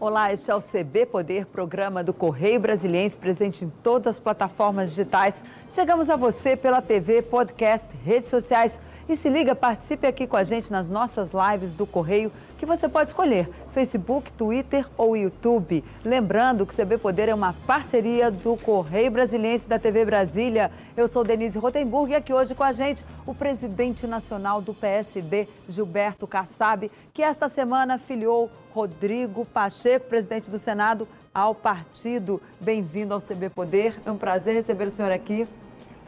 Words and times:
Olá, 0.00 0.32
este 0.32 0.48
é 0.48 0.54
o 0.54 0.60
CB 0.62 1.06
Poder, 1.06 1.44
programa 1.46 2.04
do 2.04 2.12
Correio 2.12 2.60
Brasiliense, 2.60 3.16
presente 3.16 3.64
em 3.64 3.72
todas 3.82 4.14
as 4.14 4.20
plataformas 4.20 4.90
digitais. 4.90 5.42
Chegamos 5.68 6.08
a 6.08 6.14
você 6.14 6.56
pela 6.56 6.80
TV, 6.80 7.20
podcast, 7.20 7.88
redes 8.04 8.30
sociais. 8.30 8.78
E 9.08 9.16
se 9.16 9.28
liga, 9.28 9.56
participe 9.56 10.06
aqui 10.06 10.24
com 10.24 10.36
a 10.36 10.44
gente 10.44 10.70
nas 10.70 10.88
nossas 10.88 11.32
lives 11.32 11.72
do 11.72 11.84
Correio 11.84 12.30
que 12.58 12.66
você 12.66 12.88
pode 12.88 13.10
escolher 13.10 13.48
Facebook, 13.70 14.32
Twitter 14.32 14.84
ou 14.96 15.16
YouTube. 15.16 15.84
Lembrando 16.04 16.66
que 16.66 16.74
o 16.74 16.76
CB 16.76 16.98
Poder 16.98 17.28
é 17.28 17.34
uma 17.34 17.52
parceria 17.52 18.30
do 18.32 18.56
Correio 18.56 19.12
Brasiliense 19.12 19.68
da 19.68 19.78
TV 19.78 20.04
Brasília. 20.04 20.70
Eu 20.96 21.06
sou 21.06 21.22
Denise 21.22 21.56
Rotenburg 21.56 22.10
e 22.10 22.16
aqui 22.16 22.32
hoje 22.32 22.56
com 22.56 22.64
a 22.64 22.72
gente 22.72 23.04
o 23.24 23.32
presidente 23.32 24.06
nacional 24.08 24.60
do 24.60 24.74
PSD, 24.74 25.46
Gilberto 25.68 26.26
Kassab, 26.26 26.90
que 27.14 27.22
esta 27.22 27.48
semana 27.48 27.96
filiou 27.96 28.50
Rodrigo 28.74 29.46
Pacheco, 29.46 30.08
presidente 30.08 30.50
do 30.50 30.58
Senado, 30.58 31.06
ao 31.32 31.54
partido. 31.54 32.42
Bem-vindo 32.60 33.14
ao 33.14 33.20
CB 33.20 33.50
Poder. 33.50 34.00
É 34.04 34.10
um 34.10 34.18
prazer 34.18 34.54
receber 34.54 34.88
o 34.88 34.90
senhor 34.90 35.12
aqui. 35.12 35.46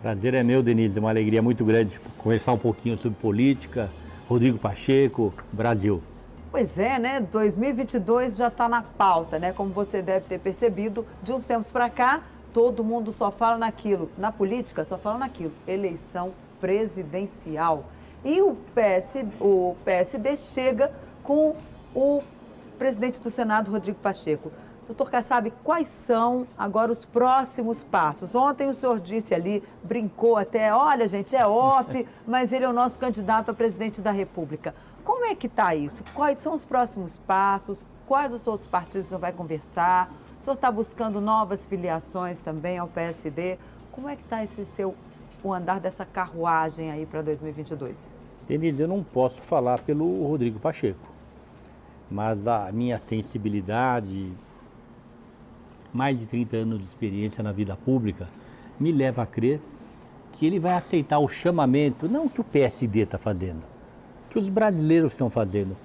Prazer 0.03 0.35
é 0.35 0.43
meu, 0.43 0.65
Denise. 0.65 0.99
É 0.99 1.01
uma 1.01 1.11
alegria 1.11 1.41
muito 1.41 1.65
grande 1.65 2.01
conversar 2.19 2.53
um 2.53 2.59
pouquinho 2.59 2.99
sobre 2.99 3.17
política. 3.21 3.89
Rodrigo 4.29 4.59
Pacheco, 4.59 5.33
Brasil. 5.53 6.03
Pois 6.51 6.81
é, 6.81 6.99
né? 6.99 7.21
2022 7.21 8.37
já 8.37 8.49
está 8.49 8.69
na 8.69 8.83
pauta, 8.83 9.39
né? 9.39 9.53
Como 9.53 9.71
você 9.71 10.03
deve 10.03 10.27
ter 10.27 10.41
percebido, 10.41 11.07
de 11.23 11.33
uns 11.33 11.45
tempos 11.45 11.71
para 11.71 11.89
cá, 11.89 12.23
todo 12.53 12.83
mundo 12.83 13.13
só 13.13 13.31
fala 13.31 13.57
naquilo. 13.57 14.11
Na 14.19 14.33
política, 14.33 14.85
só 14.85 14.99
fala 14.99 15.19
naquilo. 15.19 15.53
Eleição 15.65 16.33
presidencial. 16.61 17.85
E 18.25 18.43
o, 18.43 18.57
PS, 18.75 19.25
o 19.41 19.77
PSD 19.85 20.37
chega 20.37 20.93
com 21.23 21.55
o 21.95 22.21
presidente 22.77 23.23
do 23.23 23.31
Senado, 23.31 23.71
Rodrigo 23.71 23.99
Pacheco. 24.01 24.51
Doutor 24.89 25.09
Kassab, 25.09 25.53
quais 25.63 25.87
são 25.87 26.49
agora 26.59 26.91
os 26.91 27.05
próximos 27.05 27.85
passos? 27.85 28.35
Ontem 28.35 28.69
o 28.69 28.75
senhor 28.75 28.99
disse 28.99 29.33
ali, 29.33 29.63
brincou 29.85 30.37
até, 30.37 30.75
olha 30.75 31.07
gente, 31.07 31.37
é 31.37 31.47
off, 31.47 32.05
mas 32.27 32.53
ele 32.53 32.65
é 32.65 32.69
o 32.69 32.73
nosso 32.73 32.99
candidato 32.99 33.53
a 33.53 33.55
presidente 33.55 34.01
da 34.01 34.11
República. 34.11 34.75
Como 35.11 35.25
é 35.25 35.35
que 35.35 35.49
está 35.49 35.75
isso? 35.75 36.05
Quais 36.15 36.39
são 36.39 36.55
os 36.55 36.65
próximos 36.65 37.19
passos? 37.27 37.85
Quais 38.07 38.33
os 38.33 38.47
outros 38.47 38.71
partidos 38.71 39.07
o 39.07 39.09
senhor 39.09 39.19
vai 39.19 39.33
conversar? 39.33 40.09
O 40.39 40.41
senhor 40.41 40.55
está 40.55 40.71
buscando 40.71 41.21
novas 41.21 41.67
filiações 41.67 42.41
também 42.41 42.79
ao 42.79 42.87
PSD? 42.87 43.59
Como 43.91 44.09
é 44.09 44.15
que 44.15 44.23
está 44.23 44.45
esse 44.45 44.65
seu 44.65 44.95
o 45.43 45.53
andar 45.53 45.81
dessa 45.81 46.05
carruagem 46.05 46.93
aí 46.93 47.07
para 47.07 47.23
2022? 47.23 48.09
Denise, 48.47 48.83
eu 48.83 48.87
não 48.87 49.03
posso 49.03 49.43
falar 49.43 49.81
pelo 49.81 50.29
Rodrigo 50.29 50.61
Pacheco, 50.61 51.13
mas 52.09 52.47
a 52.47 52.71
minha 52.71 53.01
sensibilidade, 53.01 54.33
mais 55.93 56.17
de 56.21 56.25
30 56.25 56.57
anos 56.57 56.79
de 56.79 56.85
experiência 56.85 57.43
na 57.43 57.51
vida 57.51 57.77
pública, 57.77 58.29
me 58.79 58.93
leva 58.93 59.23
a 59.23 59.27
crer 59.27 59.61
que 60.31 60.47
ele 60.47 60.61
vai 60.61 60.75
aceitar 60.75 61.19
o 61.19 61.27
chamamento, 61.27 62.09
não 62.09 62.29
que 62.29 62.41
o 62.41 62.45
PSD 62.45 63.01
está 63.01 63.19
fazendo, 63.19 63.80
que 64.31 64.39
os 64.39 64.49
brasileiros 64.49 65.13
estão 65.13 65.29
fazendo. 65.29 65.77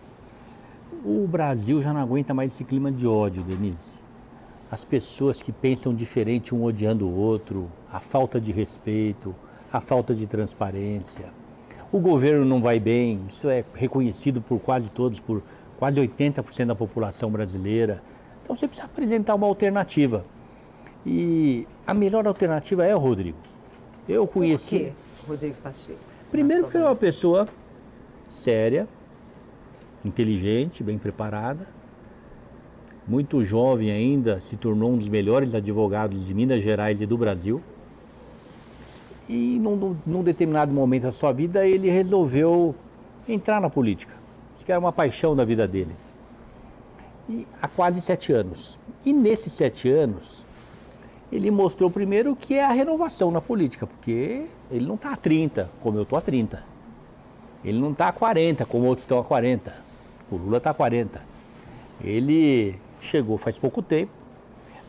O 1.04 1.28
Brasil 1.28 1.82
já 1.82 1.92
não 1.92 2.00
aguenta 2.00 2.34
mais 2.34 2.54
esse 2.54 2.64
clima 2.64 2.92
de 2.92 3.06
ódio, 3.06 3.44
Denise. 3.44 3.92
As 4.72 4.86
pessoas 4.86 5.42
que 5.42 5.52
pensam 5.52 5.94
diferente 5.94 6.54
um 6.54 6.64
odiando 6.64 7.08
o 7.08 7.16
outro, 7.16 7.70
a 7.92 8.00
falta 8.00 8.40
de 8.40 8.52
respeito, 8.52 9.36
a 9.72 9.82
falta 9.82 10.14
de 10.14 10.26
transparência. 10.28 11.26
O 11.92 12.00
governo 12.00 12.46
não 12.46 12.62
vai 12.62 12.80
bem, 12.80 13.22
isso 13.28 13.50
é 13.50 13.64
reconhecido 13.74 14.42
por 14.42 14.60
quase 14.60 14.90
todos, 14.90 15.20
por 15.20 15.42
quase 15.78 16.00
80% 16.00 16.66
da 16.68 16.76
população 16.76 17.30
brasileira. 17.32 18.02
Então 18.44 18.56
você 18.56 18.68
precisa 18.68 18.86
apresentar 18.86 19.36
uma 19.36 19.48
alternativa. 19.48 20.26
E 21.06 21.68
a 21.86 21.94
melhor 21.94 22.26
alternativa 22.28 22.86
é 22.86 22.96
o 22.96 23.00
Rodrigo. 23.00 23.38
Eu 24.08 24.26
conheci. 24.28 24.78
Por 24.78 24.86
quê, 24.86 24.94
Rodrigo 25.28 25.56
Pacheco? 25.62 26.00
Primeiro, 26.32 26.68
ele 26.74 26.84
é 26.84 26.88
uma 26.88 26.96
pessoa 26.96 27.48
séria, 28.30 28.88
inteligente, 30.04 30.84
bem 30.84 30.98
preparada. 30.98 31.68
Muito 33.08 33.44
jovem 33.44 33.92
ainda, 33.92 34.42
se 34.42 34.58
tornou 34.58 34.92
um 34.92 34.98
dos 34.98 35.08
melhores 35.08 35.54
advogados 35.54 36.26
de 36.26 36.34
Minas 36.34 36.62
Gerais 36.62 37.02
e 37.02 37.06
do 37.06 37.18
Brasil. 37.18 37.62
E 39.30 39.60
num, 39.60 39.96
num 40.06 40.24
determinado 40.24 40.72
momento 40.72 41.04
da 41.04 41.12
sua 41.12 41.32
vida, 41.32 41.68
ele 41.68 41.90
resolveu 41.90 42.76
entrar 43.28 43.60
na 43.60 43.70
política. 43.70 44.14
que 44.64 44.72
era 44.72 44.80
uma 44.80 44.92
paixão 44.92 45.36
da 45.36 45.46
vida 45.46 45.68
dele. 45.68 45.96
E, 47.30 47.48
há 47.62 47.68
quase 47.68 48.02
sete 48.02 48.34
anos. 48.34 48.78
E 49.06 49.14
nesses 49.14 49.54
sete 49.54 49.90
anos, 49.90 50.44
ele 51.32 51.52
mostrou 51.52 51.90
primeiro 51.92 52.32
o 52.32 52.36
que 52.36 52.56
é 52.56 52.66
a 52.66 52.72
renovação 52.72 53.30
na 53.30 53.42
política, 53.42 53.86
porque 53.86 54.46
ele 54.72 54.86
não 54.86 54.96
está 54.96 55.14
a 55.14 55.16
30, 55.16 55.70
como 55.82 55.98
eu 55.98 56.04
estou 56.04 56.18
a 56.18 56.22
30. 56.22 56.75
Ele 57.66 57.80
não 57.80 57.92
está 57.92 58.10
a 58.10 58.12
40, 58.12 58.64
como 58.66 58.86
outros 58.86 59.04
estão 59.06 59.18
a 59.18 59.24
40. 59.24 59.76
O 60.32 60.38
Lula 60.38 60.58
está 60.58 60.70
a 60.70 60.74
40. 60.74 61.20
Ele 62.04 62.80
chegou 63.02 63.38
faz 63.38 63.58
pouco 63.58 63.82
tempo, 63.82 64.12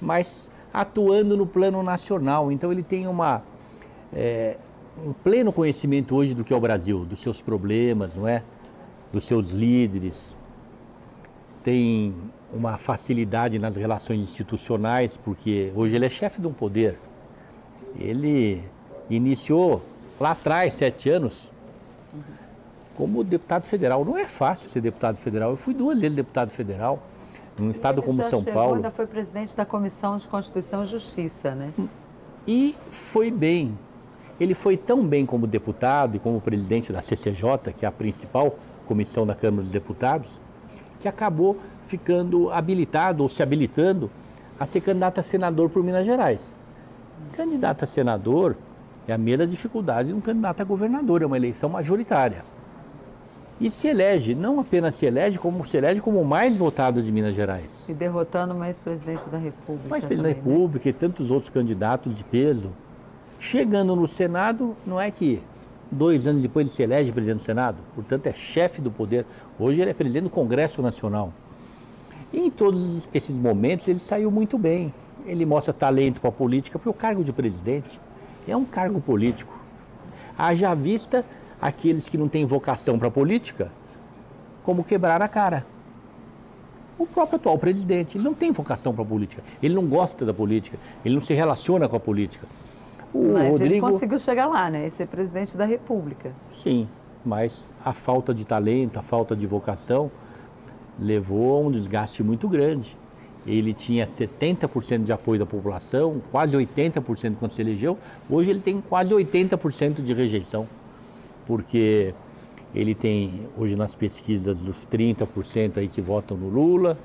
mas 0.00 0.50
atuando 0.72 1.38
no 1.38 1.46
plano 1.46 1.82
nacional. 1.82 2.52
Então 2.52 2.70
ele 2.70 2.82
tem 2.82 3.06
uma, 3.06 3.42
é, 4.12 4.58
um 5.04 5.14
pleno 5.14 5.52
conhecimento 5.52 6.14
hoje 6.14 6.34
do 6.34 6.44
que 6.44 6.52
é 6.52 6.56
o 6.56 6.60
Brasil, 6.60 7.04
dos 7.06 7.22
seus 7.22 7.40
problemas, 7.40 8.14
não 8.14 8.28
é? 8.28 8.42
Dos 9.10 9.24
seus 9.24 9.52
líderes. 9.52 10.36
Tem 11.64 12.14
uma 12.52 12.76
facilidade 12.76 13.58
nas 13.58 13.74
relações 13.76 14.20
institucionais, 14.20 15.16
porque 15.16 15.72
hoje 15.74 15.96
ele 15.96 16.04
é 16.04 16.10
chefe 16.10 16.42
de 16.42 16.46
um 16.46 16.52
poder. 16.52 16.98
Ele 17.98 18.62
iniciou 19.08 19.82
lá 20.20 20.32
atrás, 20.32 20.74
sete 20.74 21.08
anos, 21.08 21.50
como 22.96 23.22
deputado 23.22 23.64
federal. 23.66 24.04
Não 24.04 24.16
é 24.16 24.24
fácil 24.24 24.70
ser 24.70 24.80
deputado 24.80 25.16
federal. 25.16 25.50
Eu 25.50 25.56
fui 25.56 25.74
duas 25.74 26.00
vezes 26.00 26.16
deputado 26.16 26.50
federal, 26.50 27.00
num 27.58 27.70
estado 27.70 28.02
como 28.02 28.22
São 28.28 28.40
chegou, 28.40 28.54
Paulo. 28.54 28.76
ainda 28.76 28.90
foi 28.90 29.06
presidente 29.06 29.56
da 29.56 29.64
Comissão 29.64 30.16
de 30.16 30.26
Constituição 30.26 30.82
e 30.82 30.86
Justiça, 30.86 31.54
né? 31.54 31.72
E 32.46 32.74
foi 32.90 33.30
bem. 33.30 33.78
Ele 34.40 34.54
foi 34.54 34.76
tão 34.76 35.06
bem 35.06 35.24
como 35.24 35.46
deputado 35.46 36.16
e 36.16 36.18
como 36.18 36.40
presidente 36.40 36.92
da 36.92 37.00
CCJ, 37.00 37.72
que 37.76 37.84
é 37.84 37.88
a 37.88 37.92
principal 37.92 38.58
comissão 38.86 39.26
da 39.26 39.34
Câmara 39.34 39.62
dos 39.62 39.72
Deputados, 39.72 40.40
que 41.00 41.08
acabou 41.08 41.58
ficando 41.82 42.50
habilitado 42.50 43.22
ou 43.22 43.28
se 43.28 43.42
habilitando 43.42 44.10
a 44.58 44.66
ser 44.66 44.80
candidato 44.80 45.18
a 45.20 45.22
senador 45.22 45.70
por 45.70 45.82
Minas 45.82 46.06
Gerais. 46.06 46.54
Candidato 47.32 47.84
a 47.84 47.86
senador 47.86 48.56
é 49.08 49.12
a 49.12 49.18
mesma 49.18 49.46
dificuldade 49.46 50.08
de 50.08 50.14
um 50.14 50.20
candidato 50.20 50.60
a 50.60 50.64
governador, 50.64 51.22
é 51.22 51.26
uma 51.26 51.36
eleição 51.36 51.68
majoritária 51.68 52.55
e 53.60 53.70
se 53.70 53.88
elege, 53.88 54.34
não 54.34 54.60
apenas 54.60 54.94
se 54.94 55.06
elege, 55.06 55.38
como 55.38 55.66
se 55.66 55.76
elege 55.76 56.00
como 56.00 56.20
o 56.20 56.24
mais 56.24 56.56
votado 56.56 57.02
de 57.02 57.10
Minas 57.10 57.34
Gerais. 57.34 57.86
E 57.88 57.94
derrotando 57.94 58.52
o 58.52 58.58
mais 58.58 58.78
presidente 58.78 59.28
da 59.30 59.38
República. 59.38 59.88
Mais 59.88 60.04
presidente 60.04 60.34
da 60.34 60.42
né? 60.42 60.44
República 60.44 60.84
né? 60.84 60.90
e 60.90 60.92
tantos 60.92 61.30
outros 61.30 61.48
candidatos 61.48 62.14
de 62.14 62.22
peso. 62.22 62.70
Chegando 63.38 63.96
no 63.96 64.06
Senado, 64.06 64.76
não 64.86 65.00
é 65.00 65.10
que 65.10 65.42
dois 65.90 66.26
anos 66.26 66.42
depois 66.42 66.66
ele 66.66 66.74
se 66.74 66.82
elege 66.82 67.12
presidente 67.12 67.38
do 67.38 67.44
Senado, 67.44 67.78
portanto 67.94 68.26
é 68.26 68.32
chefe 68.32 68.80
do 68.80 68.90
poder. 68.90 69.24
Hoje 69.58 69.80
ele 69.80 69.90
é 69.90 69.94
presidente 69.94 70.24
do 70.24 70.30
Congresso 70.30 70.82
Nacional. 70.82 71.32
E 72.32 72.40
em 72.40 72.50
todos 72.50 73.08
esses 73.14 73.36
momentos 73.36 73.88
ele 73.88 73.98
saiu 73.98 74.30
muito 74.30 74.58
bem. 74.58 74.92
Ele 75.24 75.46
mostra 75.46 75.72
talento 75.72 76.20
para 76.20 76.28
a 76.28 76.32
política, 76.32 76.78
porque 76.78 76.90
o 76.90 76.94
cargo 76.94 77.24
de 77.24 77.32
presidente 77.32 77.98
é 78.46 78.56
um 78.56 78.64
cargo 78.64 79.00
político. 79.00 79.58
Haja 80.36 80.74
vista 80.74 81.24
aqueles 81.60 82.08
que 82.08 82.18
não 82.18 82.28
têm 82.28 82.44
vocação 82.44 82.98
para 82.98 83.08
a 83.08 83.10
política, 83.10 83.70
como 84.62 84.84
quebrar 84.84 85.22
a 85.22 85.28
cara. 85.28 85.64
O 86.98 87.06
próprio 87.06 87.36
atual 87.36 87.58
presidente, 87.58 88.16
ele 88.16 88.24
não 88.24 88.34
tem 88.34 88.50
vocação 88.52 88.94
para 88.94 89.02
a 89.02 89.06
política, 89.06 89.42
ele 89.62 89.74
não 89.74 89.86
gosta 89.86 90.24
da 90.24 90.32
política, 90.32 90.78
ele 91.04 91.14
não 91.14 91.22
se 91.22 91.34
relaciona 91.34 91.88
com 91.88 91.96
a 91.96 92.00
política. 92.00 92.46
O 93.12 93.32
mas 93.32 93.50
Rodrigo... 93.50 93.74
ele 93.74 93.80
conseguiu 93.80 94.18
chegar 94.18 94.46
lá, 94.46 94.70
né? 94.70 94.86
E 94.86 94.90
ser 94.90 95.06
presidente 95.06 95.56
da 95.56 95.64
República. 95.64 96.32
Sim, 96.62 96.88
mas 97.24 97.70
a 97.84 97.92
falta 97.92 98.32
de 98.32 98.44
talento, 98.44 98.98
a 98.98 99.02
falta 99.02 99.36
de 99.36 99.46
vocação 99.46 100.10
levou 100.98 101.56
a 101.56 101.66
um 101.66 101.70
desgaste 101.70 102.22
muito 102.22 102.48
grande. 102.48 102.96
Ele 103.46 103.72
tinha 103.72 104.06
70% 104.06 105.04
de 105.04 105.12
apoio 105.12 105.38
da 105.38 105.46
população, 105.46 106.20
quase 106.32 106.56
80% 106.56 107.36
quando 107.38 107.52
se 107.52 107.60
elegeu, 107.60 107.96
hoje 108.28 108.50
ele 108.50 108.60
tem 108.60 108.80
quase 108.80 109.10
80% 109.10 110.02
de 110.02 110.12
rejeição 110.12 110.66
porque 111.46 112.14
ele 112.74 112.94
tem, 112.94 113.48
hoje 113.56 113.76
nas 113.76 113.94
pesquisas, 113.94 114.62
os 114.62 114.86
30% 114.86 115.78
aí 115.78 115.88
que 115.88 116.00
votam 116.00 116.36
no 116.36 116.48
Lula, 116.48 116.98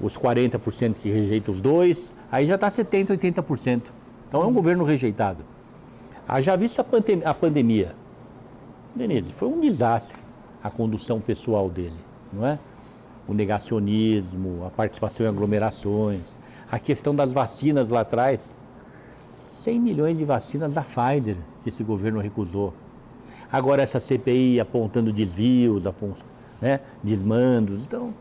os 0.00 0.16
40% 0.16 0.94
que 0.94 1.10
rejeitam 1.10 1.52
os 1.52 1.60
dois, 1.60 2.14
aí 2.30 2.46
já 2.46 2.54
está 2.54 2.68
70%, 2.68 3.18
80%. 3.18 3.82
Então 4.28 4.42
é 4.42 4.46
um 4.46 4.52
governo 4.52 4.84
rejeitado. 4.84 5.44
Haja 6.26 6.56
visto 6.56 6.80
a, 6.80 6.84
pandem 6.84 7.22
a 7.24 7.32
pandemia. 7.32 7.94
Denise, 8.94 9.32
foi 9.32 9.48
um 9.48 9.60
desastre 9.60 10.22
a 10.62 10.70
condução 10.70 11.20
pessoal 11.20 11.70
dele, 11.70 11.96
não 12.32 12.46
é? 12.46 12.58
o 13.28 13.34
negacionismo, 13.34 14.64
a 14.64 14.70
participação 14.70 15.26
em 15.26 15.28
aglomerações, 15.28 16.34
a 16.70 16.78
questão 16.78 17.14
das 17.14 17.30
vacinas 17.30 17.90
lá 17.90 18.00
atrás. 18.00 18.56
100 19.42 19.80
milhões 19.80 20.16
de 20.16 20.24
vacinas 20.24 20.72
da 20.72 20.82
Pfizer 20.82 21.36
que 21.62 21.68
esse 21.68 21.84
governo 21.84 22.20
recusou. 22.20 22.72
Agora 23.50 23.82
essa 23.82 23.98
CPI 23.98 24.60
apontando 24.60 25.12
desvios, 25.12 25.84
né, 26.60 26.80
desmandos. 27.02 27.82
Então, 27.82 28.12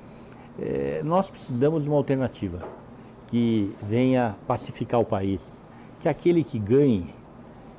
é, 0.60 1.02
nós 1.04 1.30
precisamos 1.30 1.84
de 1.84 1.90
uma 1.90 1.98
alternativa 1.98 2.60
que 3.28 3.76
venha 3.84 4.36
pacificar 4.48 5.00
o 5.00 5.06
país, 5.06 5.62
que 6.00 6.08
aquele 6.08 6.44
que 6.44 6.58
ganhe 6.58 7.14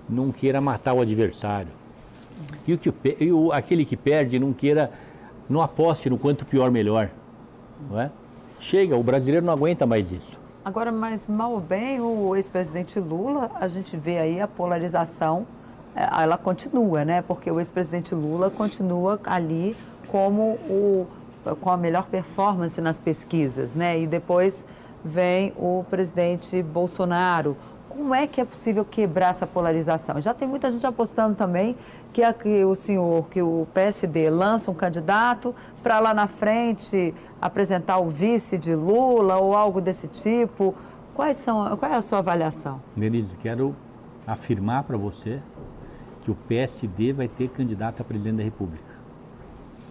não 0.08 0.30
queira 0.30 0.60
matar 0.60 0.94
o 0.94 1.00
adversário. 1.00 1.70
E, 2.66 2.74
o 2.74 2.78
que, 2.78 2.92
e 3.18 3.32
o, 3.32 3.52
aquele 3.52 3.84
que 3.84 3.96
perde 3.96 4.38
não 4.38 4.52
queira, 4.52 4.90
não 5.48 5.60
aposte 5.60 6.08
no 6.08 6.18
quanto 6.18 6.44
pior 6.44 6.70
melhor. 6.70 7.10
Não 7.90 8.00
é? 8.00 8.10
Chega, 8.58 8.96
o 8.96 9.02
brasileiro 9.02 9.44
não 9.44 9.52
aguenta 9.52 9.86
mais 9.86 10.10
isso. 10.12 10.38
Agora, 10.64 10.92
mas 10.92 11.26
mal 11.26 11.52
ou 11.52 11.60
bem, 11.60 12.00
o 12.00 12.36
ex-presidente 12.36 13.00
Lula, 13.00 13.50
a 13.54 13.68
gente 13.68 13.96
vê 13.96 14.18
aí 14.18 14.40
a 14.40 14.46
polarização, 14.46 15.46
ela 15.98 16.38
continua, 16.38 17.04
né? 17.04 17.22
Porque 17.22 17.50
o 17.50 17.58
ex-presidente 17.58 18.14
Lula 18.14 18.50
continua 18.50 19.18
ali 19.24 19.76
como 20.06 20.52
o 20.68 21.06
com 21.60 21.70
a 21.70 21.76
melhor 21.76 22.06
performance 22.06 22.80
nas 22.80 22.98
pesquisas, 22.98 23.74
né? 23.74 23.98
E 23.98 24.06
depois 24.06 24.66
vem 25.04 25.52
o 25.56 25.84
presidente 25.88 26.62
Bolsonaro. 26.62 27.56
Como 27.88 28.14
é 28.14 28.26
que 28.26 28.40
é 28.40 28.44
possível 28.44 28.84
quebrar 28.84 29.30
essa 29.30 29.46
polarização? 29.46 30.20
Já 30.20 30.32
tem 30.32 30.46
muita 30.46 30.70
gente 30.70 30.86
apostando 30.86 31.34
também 31.34 31.76
que, 32.12 32.32
que 32.34 32.64
o 32.64 32.74
senhor, 32.74 33.26
que 33.28 33.42
o 33.42 33.66
PSD 33.74 34.30
lança 34.30 34.70
um 34.70 34.74
candidato 34.74 35.54
para 35.82 35.98
lá 35.98 36.14
na 36.14 36.26
frente 36.26 37.14
apresentar 37.40 37.98
o 37.98 38.08
vice 38.08 38.58
de 38.58 38.74
Lula 38.74 39.38
ou 39.38 39.54
algo 39.54 39.80
desse 39.80 40.06
tipo. 40.06 40.74
Quais 41.14 41.38
são, 41.38 41.76
qual 41.76 41.90
é 41.90 41.96
a 41.96 42.02
sua 42.02 42.18
avaliação? 42.18 42.80
Denise, 42.94 43.36
quero 43.36 43.74
afirmar 44.26 44.84
para 44.84 44.96
você 44.96 45.42
que 46.28 46.32
o 46.32 46.34
PSD 46.34 47.14
vai 47.14 47.26
ter 47.26 47.48
candidato 47.48 48.02
a 48.02 48.04
presidente 48.04 48.36
da 48.36 48.42
República. 48.42 48.84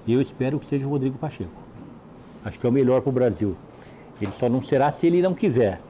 Eu 0.07 0.21
espero 0.21 0.59
que 0.59 0.67
seja 0.67 0.85
o 0.85 0.89
Rodrigo 0.89 1.17
Pacheco. 1.17 1.49
Acho 2.45 2.59
que 2.59 2.65
é 2.65 2.69
o 2.69 2.71
melhor 2.71 3.01
para 3.01 3.09
o 3.09 3.13
Brasil. 3.13 3.57
Ele 4.21 4.31
só 4.31 4.47
não 4.47 4.61
será 4.61 4.91
se 4.91 5.07
ele 5.07 5.19
não 5.19 5.33
quiser. 5.33 5.81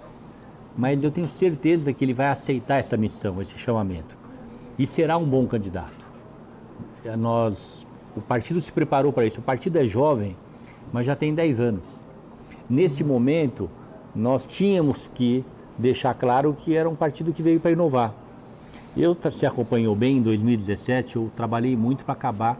Mas 0.77 1.03
eu 1.03 1.11
tenho 1.11 1.27
certeza 1.27 1.91
que 1.91 2.05
ele 2.05 2.13
vai 2.13 2.27
aceitar 2.27 2.77
essa 2.77 2.95
missão, 2.95 3.41
esse 3.41 3.57
chamamento. 3.57 4.17
E 4.79 4.85
será 4.85 5.17
um 5.17 5.25
bom 5.25 5.45
candidato. 5.45 6.07
Nós, 7.19 7.85
o 8.15 8.21
partido 8.21 8.61
se 8.61 8.71
preparou 8.71 9.11
para 9.11 9.25
isso. 9.25 9.41
O 9.41 9.43
partido 9.43 9.77
é 9.77 9.85
jovem, 9.85 10.35
mas 10.93 11.05
já 11.05 11.15
tem 11.15 11.33
10 11.33 11.59
anos. 11.59 11.99
Nesse 12.69 13.03
momento, 13.03 13.69
nós 14.15 14.45
tínhamos 14.45 15.11
que 15.13 15.43
deixar 15.77 16.13
claro 16.13 16.55
que 16.57 16.73
era 16.73 16.89
um 16.89 16.95
partido 16.95 17.33
que 17.33 17.43
veio 17.43 17.59
para 17.59 17.71
inovar. 17.71 18.26
Eu, 18.99 19.15
se 19.29 19.45
acompanhou 19.45 19.95
bem, 19.95 20.17
em 20.17 20.21
2017, 20.23 21.17
eu 21.17 21.31
trabalhei 21.35 21.77
muito 21.77 22.03
para 22.03 22.13
acabar 22.13 22.59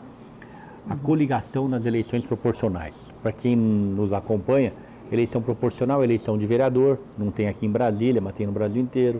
a 0.87 0.95
coligação 0.95 1.67
nas 1.67 1.83
eleições 1.83 2.23
proporcionais. 2.25 3.09
Para 3.23 3.31
quem 3.31 3.55
nos 3.55 4.13
acompanha, 4.13 4.71
eleição 5.11 5.41
proporcional, 5.41 6.03
eleição 6.03 6.37
de 6.37 6.45
vereador, 6.45 6.99
não 7.17 7.31
tem 7.31 7.47
aqui 7.47 7.65
em 7.65 7.71
Brasília, 7.71 8.21
mas 8.21 8.33
tem 8.33 8.45
no 8.45 8.53
Brasil 8.53 8.79
inteiro. 8.79 9.19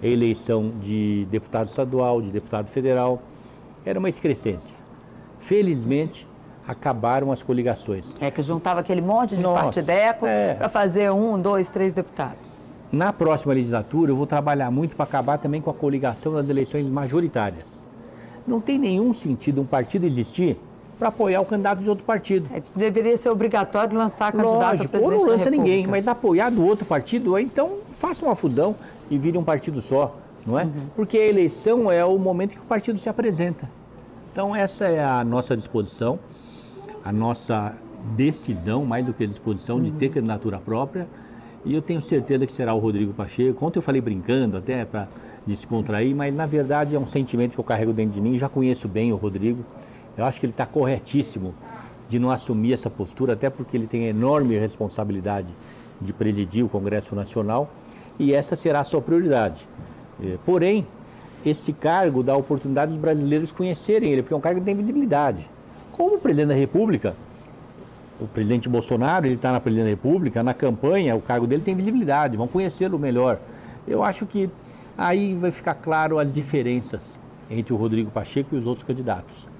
Eleição 0.00 0.72
de 0.80 1.26
deputado 1.32 1.66
estadual, 1.66 2.22
de 2.22 2.30
deputado 2.30 2.68
federal. 2.68 3.20
Era 3.84 3.98
uma 3.98 4.08
excrescência. 4.08 4.76
Felizmente, 5.40 6.28
acabaram 6.66 7.32
as 7.32 7.42
coligações. 7.42 8.14
É 8.20 8.30
que 8.30 8.40
juntava 8.40 8.78
aquele 8.78 9.00
monte 9.00 9.36
de 9.36 9.42
Nossa, 9.42 9.64
partideco 9.64 10.26
é... 10.26 10.54
para 10.54 10.68
fazer 10.68 11.10
um, 11.10 11.40
dois, 11.40 11.68
três 11.68 11.92
deputados. 11.92 12.61
Na 12.92 13.10
próxima 13.10 13.54
legislatura, 13.54 14.10
eu 14.10 14.16
vou 14.16 14.26
trabalhar 14.26 14.70
muito 14.70 14.94
para 14.94 15.04
acabar 15.04 15.38
também 15.38 15.62
com 15.62 15.70
a 15.70 15.74
coligação 15.74 16.32
nas 16.32 16.50
eleições 16.50 16.86
majoritárias. 16.90 17.66
Não 18.46 18.60
tem 18.60 18.78
nenhum 18.78 19.14
sentido 19.14 19.62
um 19.62 19.64
partido 19.64 20.04
existir 20.04 20.58
para 20.98 21.08
apoiar 21.08 21.40
o 21.40 21.46
candidato 21.46 21.80
de 21.80 21.88
outro 21.88 22.04
partido. 22.04 22.50
É, 22.52 22.62
deveria 22.76 23.16
ser 23.16 23.30
obrigatório 23.30 23.96
lançar 23.96 24.30
candidato 24.30 24.58
Lógico, 24.58 24.84
a 24.84 24.88
presidente 24.88 25.14
ou 25.14 25.26
não 25.26 25.32
lança 25.32 25.48
ninguém, 25.48 25.86
mas 25.86 26.06
apoiar 26.06 26.50
do 26.50 26.66
outro 26.66 26.84
partido, 26.84 27.38
então 27.38 27.78
faça 27.92 28.24
uma 28.26 28.36
fusão 28.36 28.76
e 29.10 29.16
vire 29.16 29.38
um 29.38 29.44
partido 29.44 29.80
só, 29.80 30.14
não 30.46 30.58
é? 30.58 30.64
Uhum. 30.64 30.70
Porque 30.94 31.16
a 31.16 31.26
eleição 31.26 31.90
é 31.90 32.04
o 32.04 32.18
momento 32.18 32.54
que 32.54 32.60
o 32.60 32.64
partido 32.64 32.98
se 32.98 33.08
apresenta. 33.08 33.70
Então 34.30 34.54
essa 34.54 34.84
é 34.84 35.02
a 35.02 35.24
nossa 35.24 35.56
disposição, 35.56 36.18
a 37.02 37.10
nossa 37.10 37.74
decisão, 38.14 38.84
mais 38.84 39.04
do 39.04 39.14
que 39.14 39.26
disposição, 39.26 39.76
uhum. 39.76 39.82
de 39.82 39.92
ter 39.92 40.10
candidatura 40.10 40.58
própria. 40.58 41.08
E 41.64 41.74
eu 41.74 41.82
tenho 41.82 42.02
certeza 42.02 42.44
que 42.44 42.52
será 42.52 42.74
o 42.74 42.78
Rodrigo 42.78 43.12
Pacheco. 43.12 43.64
Ontem 43.64 43.78
eu 43.78 43.82
falei 43.82 44.00
brincando 44.00 44.56
até 44.56 44.84
para 44.84 45.08
descontrair, 45.46 46.14
mas 46.14 46.34
na 46.34 46.46
verdade 46.46 46.94
é 46.96 46.98
um 46.98 47.06
sentimento 47.06 47.54
que 47.54 47.60
eu 47.60 47.64
carrego 47.64 47.92
dentro 47.92 48.12
de 48.12 48.20
mim. 48.20 48.38
Já 48.38 48.48
conheço 48.48 48.88
bem 48.88 49.12
o 49.12 49.16
Rodrigo. 49.16 49.64
Eu 50.16 50.24
acho 50.24 50.40
que 50.40 50.46
ele 50.46 50.52
está 50.52 50.66
corretíssimo 50.66 51.54
de 52.08 52.18
não 52.18 52.30
assumir 52.30 52.74
essa 52.74 52.90
postura, 52.90 53.32
até 53.32 53.48
porque 53.48 53.76
ele 53.76 53.86
tem 53.86 54.06
enorme 54.06 54.58
responsabilidade 54.58 55.48
de 56.00 56.12
presidir 56.12 56.64
o 56.64 56.68
Congresso 56.68 57.14
Nacional 57.14 57.70
e 58.18 58.34
essa 58.34 58.56
será 58.56 58.80
a 58.80 58.84
sua 58.84 59.00
prioridade. 59.00 59.68
É, 60.22 60.36
porém, 60.44 60.86
esse 61.44 61.72
cargo 61.72 62.22
dá 62.22 62.34
a 62.34 62.36
oportunidade 62.36 62.92
de 62.92 62.98
brasileiros 62.98 63.50
conhecerem 63.50 64.12
ele, 64.12 64.22
porque 64.22 64.34
é 64.34 64.36
um 64.36 64.40
cargo 64.40 64.60
que 64.60 64.66
tem 64.66 64.74
visibilidade. 64.74 65.48
Como 65.92 66.18
presidente 66.18 66.48
da 66.48 66.54
República, 66.54 67.16
o 68.20 68.26
presidente 68.26 68.68
Bolsonaro, 68.68 69.26
ele 69.26 69.34
está 69.34 69.52
na 69.52 69.60
presidência 69.60 69.94
da 69.94 69.96
República, 69.96 70.42
na 70.42 70.54
campanha, 70.54 71.16
o 71.16 71.20
cargo 71.20 71.46
dele 71.46 71.62
tem 71.62 71.74
visibilidade, 71.74 72.36
vão 72.36 72.46
conhecê-lo 72.46 72.98
melhor. 72.98 73.38
Eu 73.86 74.02
acho 74.02 74.26
que 74.26 74.48
aí 74.96 75.34
vai 75.34 75.50
ficar 75.50 75.74
claro 75.74 76.18
as 76.18 76.32
diferenças 76.32 77.18
entre 77.50 77.72
o 77.72 77.76
Rodrigo 77.76 78.10
Pacheco 78.10 78.54
e 78.54 78.58
os 78.58 78.66
outros 78.66 78.84
candidatos 78.84 79.52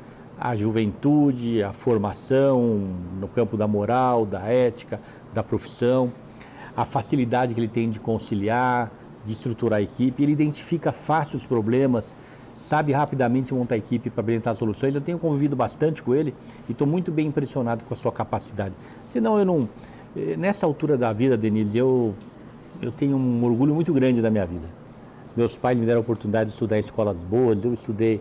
a 0.44 0.56
juventude, 0.56 1.62
a 1.62 1.72
formação 1.72 2.81
no 3.20 3.28
campo 3.28 3.56
da 3.56 3.69
moral, 3.69 4.26
da 4.26 4.40
ética, 4.40 5.00
da 5.32 5.40
profissão, 5.40 6.12
a 6.76 6.84
facilidade 6.84 7.54
que 7.54 7.60
ele 7.60 7.69
tem 7.69 7.88
de 7.88 8.00
conciliar, 8.00 8.90
de 9.25 9.34
estruturar 9.34 9.78
a 9.78 9.82
equipe. 9.82 10.20
Ele 10.20 10.32
identifica 10.32 10.90
fácil 10.90 11.38
os 11.38 11.44
problemas, 11.44 12.12
sabe 12.54 12.93
rapidamente 12.93 13.52
montar 13.54 13.76
equipe 13.76 14.10
para 14.10 14.20
apresentar 14.20 14.54
soluções. 14.54 14.94
Eu 14.94 15.00
tenho 15.00 15.19
convivido 15.19 15.56
bastante 15.56 16.02
com 16.02 16.14
ele 16.14 16.34
e 16.69 16.72
estou 16.72 16.87
muito 16.87 17.10
bem 17.10 17.26
impressionado 17.26 17.85
com 17.85 17.94
a 17.94 17.97
sua 17.97 18.12
capacidade. 18.12 18.75
Senão 19.06 19.38
eu 19.38 19.44
não. 19.44 19.68
Eh, 20.16 20.37
nessa 20.37 20.66
altura 20.66 20.97
da 20.97 21.12
vida, 21.12 21.37
Denise, 21.37 21.76
eu, 21.76 22.14
eu 22.80 22.92
tenho 22.92 23.16
um 23.16 23.44
orgulho 23.44 23.75
muito 23.75 23.92
grande 23.92 24.21
da 24.21 24.30
minha 24.30 24.47
vida. 24.47 24.66
Meus 25.37 25.56
pais 25.56 25.78
me 25.78 25.87
deram 25.87 26.00
a 26.00 26.02
oportunidade 26.02 26.50
de 26.50 26.54
estudar 26.54 26.76
em 26.76 26.80
escolas 26.80 27.23
boas, 27.23 27.64
eu 27.64 27.73
estudei 27.73 28.21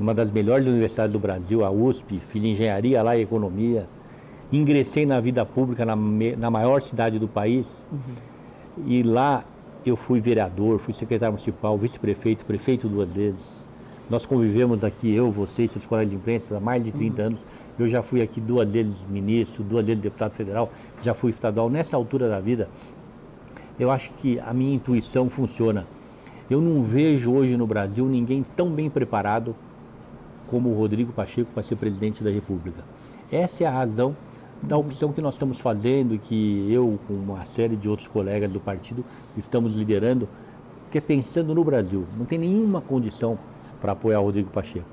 uma 0.00 0.14
das 0.14 0.30
melhores 0.30 0.66
universidades 0.66 1.12
do 1.12 1.18
Brasil, 1.18 1.64
a 1.64 1.70
USP, 1.70 2.18
fiz 2.18 2.42
engenharia 2.42 3.02
lá 3.02 3.16
e 3.16 3.22
economia. 3.22 3.86
Ingressei 4.50 5.06
na 5.06 5.20
vida 5.20 5.44
pública 5.44 5.84
na, 5.84 5.94
na 5.94 6.50
maior 6.50 6.82
cidade 6.82 7.18
do 7.18 7.28
país. 7.28 7.86
Uhum. 7.92 8.84
E 8.86 9.02
lá 9.02 9.44
eu 9.84 9.96
fui 9.96 10.20
vereador, 10.20 10.78
fui 10.78 10.92
secretário 10.92 11.32
municipal, 11.32 11.76
vice-prefeito, 11.76 12.44
prefeito 12.44 12.88
duas 12.88 13.10
vezes. 13.10 13.68
Nós 14.08 14.26
convivemos 14.26 14.82
aqui, 14.82 15.14
eu, 15.14 15.30
você 15.30 15.68
seus 15.68 15.86
colegas 15.86 16.10
de 16.10 16.16
imprensa, 16.16 16.56
há 16.56 16.60
mais 16.60 16.84
de 16.84 16.90
30 16.90 17.22
uhum. 17.22 17.28
anos. 17.28 17.40
Eu 17.78 17.86
já 17.86 18.02
fui 18.02 18.20
aqui 18.20 18.40
duas 18.40 18.72
vezes 18.72 19.04
ministro, 19.08 19.62
duas 19.62 19.86
vezes 19.86 20.02
deputado 20.02 20.32
federal, 20.32 20.70
já 21.00 21.14
fui 21.14 21.30
estadual. 21.30 21.70
Nessa 21.70 21.96
altura 21.96 22.28
da 22.28 22.40
vida, 22.40 22.68
eu 23.78 23.90
acho 23.90 24.12
que 24.14 24.38
a 24.40 24.52
minha 24.52 24.74
intuição 24.74 25.30
funciona. 25.30 25.86
Eu 26.50 26.60
não 26.60 26.82
vejo 26.82 27.32
hoje 27.32 27.56
no 27.56 27.66
Brasil 27.66 28.04
ninguém 28.06 28.44
tão 28.56 28.68
bem 28.68 28.90
preparado 28.90 29.54
como 30.48 30.70
o 30.70 30.74
Rodrigo 30.74 31.12
Pacheco 31.12 31.50
para 31.54 31.62
ser 31.62 31.76
presidente 31.76 32.24
da 32.24 32.30
República. 32.30 32.84
Essa 33.30 33.62
é 33.62 33.66
a 33.68 33.70
razão 33.70 34.16
da 34.62 34.76
opção 34.76 35.12
que 35.12 35.20
nós 35.20 35.34
estamos 35.34 35.58
fazendo 35.58 36.14
e 36.14 36.18
que 36.18 36.70
eu, 36.70 36.98
com 37.06 37.14
uma 37.14 37.44
série 37.44 37.76
de 37.76 37.88
outros 37.88 38.08
colegas 38.08 38.50
do 38.50 38.60
partido, 38.60 39.04
estamos 39.36 39.74
liderando, 39.74 40.28
que 40.90 40.98
é 40.98 41.00
pensando 41.00 41.54
no 41.54 41.64
Brasil. 41.64 42.04
Não 42.16 42.26
tem 42.26 42.38
nenhuma 42.38 42.80
condição 42.80 43.38
para 43.80 43.92
apoiar 43.92 44.20
o 44.20 44.24
Rodrigo 44.24 44.50
Pacheco. 44.50 44.86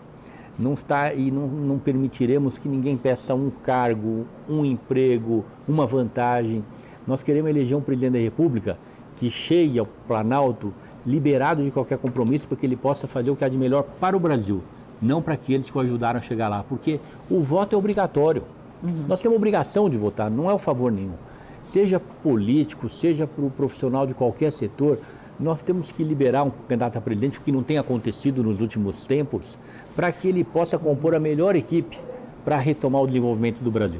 Não 0.57 0.73
está 0.73 1.13
e 1.13 1.29
não, 1.29 1.47
não 1.47 1.77
permitiremos 1.77 2.57
que 2.57 2.67
ninguém 2.67 2.97
peça 2.97 3.35
um 3.35 3.49
cargo, 3.49 4.25
um 4.49 4.65
emprego, 4.65 5.43
uma 5.67 5.85
vantagem. 5.85 6.63
Nós 7.05 7.21
queremos 7.21 7.49
eleger 7.49 7.77
um 7.77 7.81
presidente 7.81 8.13
da 8.13 8.19
República 8.19 8.77
que 9.17 9.29
chegue 9.29 9.77
ao 9.77 9.85
Planalto 9.85 10.73
liberado 11.05 11.63
de 11.63 11.71
qualquer 11.71 11.97
compromisso 11.97 12.47
para 12.47 12.57
que 12.57 12.65
ele 12.65 12.75
possa 12.75 13.07
fazer 13.07 13.29
o 13.29 13.35
que 13.35 13.43
há 13.43 13.49
de 13.49 13.57
melhor 13.57 13.83
para 13.99 14.17
o 14.17 14.19
Brasil 14.19 14.61
não 15.01 15.21
para 15.21 15.35
aqueles 15.35 15.69
que 15.69 15.77
o 15.77 15.81
ajudaram 15.81 16.19
a 16.19 16.21
chegar 16.21 16.47
lá, 16.47 16.63
porque 16.63 16.99
o 17.29 17.41
voto 17.41 17.75
é 17.75 17.77
obrigatório. 17.77 18.43
Uhum. 18.83 19.05
Nós 19.07 19.21
temos 19.21 19.37
obrigação 19.37 19.89
de 19.89 19.97
votar, 19.97 20.29
não 20.29 20.49
é 20.49 20.53
o 20.53 20.57
favor 20.57 20.91
nenhum. 20.91 21.15
Seja 21.63 21.99
político, 21.99 22.89
seja 22.89 23.27
para 23.27 23.43
o 23.43 23.49
profissional 23.49 24.07
de 24.07 24.13
qualquer 24.13 24.51
setor, 24.51 24.99
nós 25.39 25.61
temos 25.61 25.91
que 25.91 26.03
liberar 26.03 26.43
um 26.43 26.49
candidato 26.49 26.97
a 26.97 27.01
presidente, 27.01 27.39
o 27.39 27.41
que 27.41 27.51
não 27.51 27.61
tem 27.61 27.77
acontecido 27.77 28.43
nos 28.43 28.59
últimos 28.59 29.05
tempos, 29.05 29.57
para 29.95 30.11
que 30.11 30.27
ele 30.27 30.43
possa 30.43 30.77
compor 30.77 31.13
a 31.13 31.19
melhor 31.19 31.55
equipe 31.55 31.97
para 32.43 32.57
retomar 32.57 33.01
o 33.01 33.07
desenvolvimento 33.07 33.59
do 33.59 33.69
Brasil. 33.69 33.99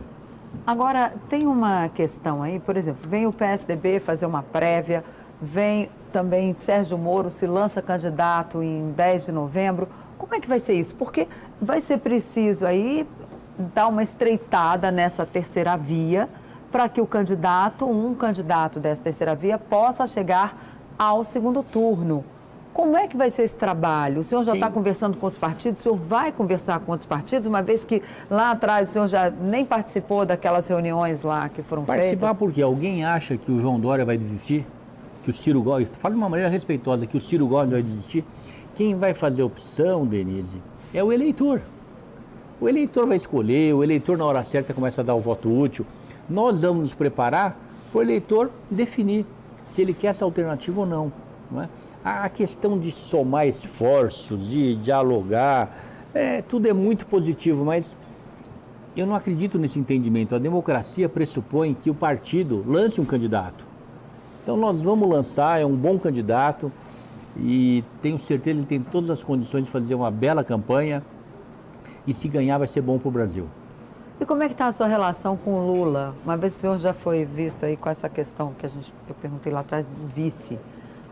Agora, 0.66 1.14
tem 1.30 1.46
uma 1.46 1.90
questão 1.90 2.42
aí, 2.42 2.60
por 2.60 2.78
exemplo, 2.78 3.08
vem 3.08 3.28
o 3.28 3.34
PSDB 3.34 4.00
fazer 4.00 4.26
uma 4.26 4.42
prévia, 4.42 5.04
vem 5.42 5.90
também 6.12 6.54
Sérgio 6.54 6.98
Moro 6.98 7.30
se 7.30 7.46
lança 7.46 7.82
candidato 7.82 8.64
em 8.64 8.92
10 8.92 9.28
de 9.28 9.32
novembro. 9.32 9.88
Como 10.18 10.34
é 10.34 10.40
que 10.40 10.48
vai 10.48 10.60
ser 10.60 10.74
isso? 10.74 10.96
Porque 10.96 11.28
vai 11.62 11.80
ser 11.82 12.00
preciso 12.00 12.66
aí 12.66 13.06
dar 13.58 13.88
uma 13.88 14.04
estreitada 14.04 14.92
nessa 14.92 15.26
terceira 15.26 15.76
via 15.76 16.30
para 16.72 16.90
que 16.90 17.02
o 17.02 17.08
candidato, 17.08 17.86
um 17.86 18.14
candidato 18.14 18.80
dessa 18.80 19.02
terceira 19.02 19.34
via, 19.34 19.58
possa 19.58 20.06
chegar 20.06 20.78
ao 20.98 21.24
segundo 21.24 21.64
turno. 21.64 22.24
Como 22.74 22.96
é 22.96 23.08
que 23.08 23.18
vai 23.18 23.32
ser 23.32 23.42
esse 23.42 23.56
trabalho? 23.56 24.22
O 24.22 24.24
senhor 24.24 24.44
já 24.44 24.54
está 24.54 24.70
conversando 24.70 25.18
com 25.18 25.26
outros 25.26 25.40
partidos? 25.40 25.80
O 25.80 25.84
senhor 25.84 25.98
vai 25.98 26.32
conversar 26.32 26.80
com 26.80 26.92
outros 26.92 27.08
partidos, 27.08 27.48
uma 27.48 27.64
vez 27.64 27.84
que 27.84 28.04
lá 28.30 28.52
atrás 28.52 28.90
o 28.90 28.94
senhor 28.94 29.08
já 29.08 29.32
nem 29.32 29.66
participou 29.66 30.26
daquelas 30.26 30.68
reuniões 30.68 31.24
lá 31.24 31.50
que 31.50 31.64
foram 31.64 31.84
Participar 31.84 32.10
feitas? 32.10 32.20
Participar 32.20 32.46
porque 32.46 32.62
alguém 32.62 33.04
acha 33.04 33.36
que 33.36 33.52
o 33.52 33.60
João 33.60 33.80
Dória 33.80 34.06
vai 34.06 34.16
desistir? 34.16 34.64
Que 35.24 35.32
o 35.32 35.34
Ciro 35.34 35.64
Gomes, 35.64 35.90
fala 35.98 36.14
de 36.14 36.20
uma 36.20 36.30
maneira 36.30 36.52
respeitosa, 36.52 37.08
que 37.08 37.18
o 37.18 37.22
Ciro 37.22 37.48
Gomes 37.48 37.72
vai 37.72 37.82
desistir? 37.82 38.24
Quem 38.76 38.94
vai 38.94 39.16
fazer 39.16 39.42
a 39.42 39.46
opção, 39.46 40.06
Denise, 40.06 40.62
é 40.94 41.04
o 41.04 41.12
eleitor. 41.12 41.62
O 42.60 42.68
eleitor 42.68 43.06
vai 43.06 43.18
escolher, 43.18 43.74
o 43.74 43.84
eleitor 43.84 44.18
na 44.18 44.26
hora 44.26 44.44
certa 44.44 44.74
começa 44.74 45.02
a 45.02 45.04
dar 45.04 45.14
o 45.14 45.20
voto 45.20 45.48
útil. 45.50 45.86
Nós 46.28 46.64
vamos 46.64 46.84
nos 46.84 46.96
preparar 46.96 47.56
para 47.92 48.00
o 48.00 48.02
eleitor 48.02 48.50
definir 48.70 49.26
se 49.64 49.82
ele 49.82 49.94
quer 49.94 50.08
essa 50.08 50.26
alternativa 50.26 50.80
ou 50.80 50.86
não. 50.86 51.12
não 51.52 51.62
é? 51.62 51.70
A 52.04 52.28
questão 52.30 52.80
de 52.80 52.90
somar 52.90 53.48
esforços, 53.48 54.50
de 54.50 54.76
dialogar, 54.78 55.78
é, 56.14 56.42
tudo 56.42 56.68
é 56.68 56.74
muito 56.74 57.06
positivo, 57.06 57.64
mas 57.64 57.96
eu 58.96 59.06
não 59.06 59.14
acredito 59.14 59.60
nesse 59.60 59.78
entendimento. 59.78 60.34
A 60.34 60.40
democracia 60.40 61.08
pressupõe 61.08 61.76
que 61.76 61.90
o 61.92 61.94
partido 61.94 62.64
lance 62.66 63.00
um 63.00 63.06
candidato. 63.06 63.66
Então 64.42 64.58
nós 64.58 64.82
vamos 64.82 65.08
lançar, 65.08 65.62
é 65.62 65.66
um 65.66 65.76
bom 65.76 66.00
candidato 66.00 66.72
e 67.38 67.84
tenho 68.02 68.18
certeza 68.18 68.56
que 68.56 68.62
ele 68.62 68.66
tem 68.66 68.82
todas 68.82 69.12
as 69.12 69.22
condições 69.22 69.66
de 69.66 69.70
fazer 69.70 69.94
uma 69.94 70.10
bela 70.10 70.44
campanha 70.44 71.04
e 72.08 72.14
se 72.14 72.28
ganhar 72.28 72.58
vai 72.58 72.68
ser 72.68 72.82
bom 72.82 72.98
para 72.98 73.10
o 73.10 73.12
Brasil. 73.12 73.48
E 74.20 74.26
como 74.26 74.42
é 74.42 74.48
que 74.48 74.54
está 74.54 74.68
a 74.68 74.72
sua 74.72 74.88
relação 74.88 75.38
com 75.38 75.54
o 75.54 75.74
Lula? 75.74 76.16
Uma 76.24 76.36
vez 76.36 76.56
o 76.56 76.60
senhor 76.60 76.78
já 76.80 76.94
foi 76.94 77.24
visto 77.24 77.66
aí 77.66 77.78
com 77.78 77.90
essa 77.90 78.10
questão 78.10 78.54
que 78.58 78.66
a 78.66 78.70
gente, 78.70 78.92
eu 79.08 79.14
perguntei 79.14 79.54
lá 79.54 79.60
atrás 79.60 79.86
do 79.86 80.16
vice 80.16 80.58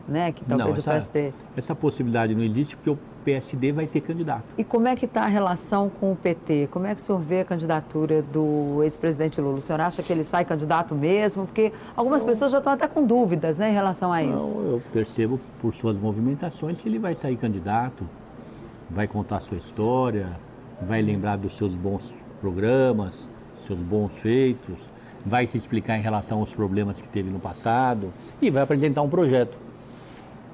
né? 0.07 0.31
Que 0.31 0.43
talvez 0.45 0.69
não, 0.69 0.77
essa, 0.77 0.89
o 0.89 0.93
PSD. 0.93 1.33
Essa 1.55 1.75
possibilidade 1.75 2.35
não 2.35 2.43
existe 2.43 2.75
porque 2.75 2.89
o 2.89 2.97
PSD 3.23 3.71
vai 3.71 3.87
ter 3.87 4.01
candidato. 4.01 4.43
E 4.57 4.63
como 4.63 4.87
é 4.87 4.95
que 4.95 5.05
está 5.05 5.23
a 5.23 5.27
relação 5.27 5.89
com 5.89 6.11
o 6.11 6.15
PT? 6.15 6.69
Como 6.71 6.85
é 6.85 6.93
que 6.93 7.01
o 7.01 7.03
senhor 7.03 7.19
vê 7.19 7.41
a 7.41 7.45
candidatura 7.45 8.21
do 8.21 8.83
ex-presidente 8.83 9.41
Lula? 9.41 9.57
O 9.57 9.61
senhor 9.61 9.81
acha 9.81 10.03
que 10.03 10.13
ele 10.13 10.23
sai 10.23 10.45
candidato 10.45 10.93
mesmo? 10.93 11.45
Porque 11.45 11.73
algumas 11.95 12.21
não. 12.21 12.29
pessoas 12.29 12.51
já 12.51 12.59
estão 12.59 12.73
até 12.73 12.87
com 12.87 13.05
dúvidas 13.05 13.57
né, 13.57 13.71
em 13.71 13.73
relação 13.73 14.13
a 14.13 14.23
isso. 14.23 14.47
Não, 14.47 14.71
eu 14.71 14.81
percebo 14.93 15.39
por 15.59 15.73
suas 15.73 15.97
movimentações 15.97 16.79
que 16.79 16.87
ele 16.87 16.99
vai 16.99 17.15
sair 17.15 17.35
candidato, 17.35 18.07
vai 18.89 19.07
contar 19.07 19.39
sua 19.39 19.57
história, 19.57 20.27
vai 20.81 21.01
lembrar 21.01 21.37
dos 21.37 21.57
seus 21.57 21.73
bons 21.73 22.01
programas, 22.39 23.29
seus 23.65 23.79
bons 23.79 24.13
feitos, 24.13 24.77
vai 25.25 25.47
se 25.47 25.57
explicar 25.57 25.97
em 25.97 26.01
relação 26.01 26.39
aos 26.39 26.53
problemas 26.53 27.01
que 27.01 27.07
teve 27.07 27.29
no 27.29 27.39
passado 27.39 28.13
e 28.41 28.49
vai 28.49 28.63
apresentar 28.63 29.01
um 29.01 29.09
projeto. 29.09 29.57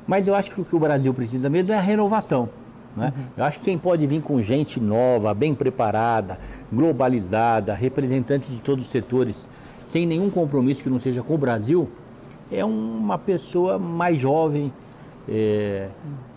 Mas 0.07 0.27
eu 0.27 0.35
acho 0.35 0.53
que 0.53 0.61
o 0.61 0.65
que 0.65 0.75
o 0.75 0.79
Brasil 0.79 1.13
precisa 1.13 1.49
mesmo 1.49 1.73
é 1.73 1.77
a 1.77 1.81
renovação. 1.81 2.49
Né? 2.95 3.13
Uhum. 3.15 3.23
Eu 3.37 3.43
acho 3.43 3.59
que 3.59 3.65
quem 3.65 3.77
pode 3.77 4.05
vir 4.07 4.21
com 4.21 4.41
gente 4.41 4.79
nova, 4.79 5.33
bem 5.33 5.53
preparada, 5.53 6.39
globalizada, 6.71 7.73
representante 7.73 8.51
de 8.51 8.59
todos 8.59 8.85
os 8.85 8.91
setores, 8.91 9.47
sem 9.83 10.05
nenhum 10.05 10.29
compromisso 10.29 10.83
que 10.83 10.89
não 10.89 10.99
seja 10.99 11.21
com 11.21 11.35
o 11.35 11.37
Brasil, 11.37 11.89
é 12.51 12.63
uma 12.65 13.17
pessoa 13.17 13.79
mais 13.79 14.17
jovem, 14.17 14.71
é, 15.27 15.87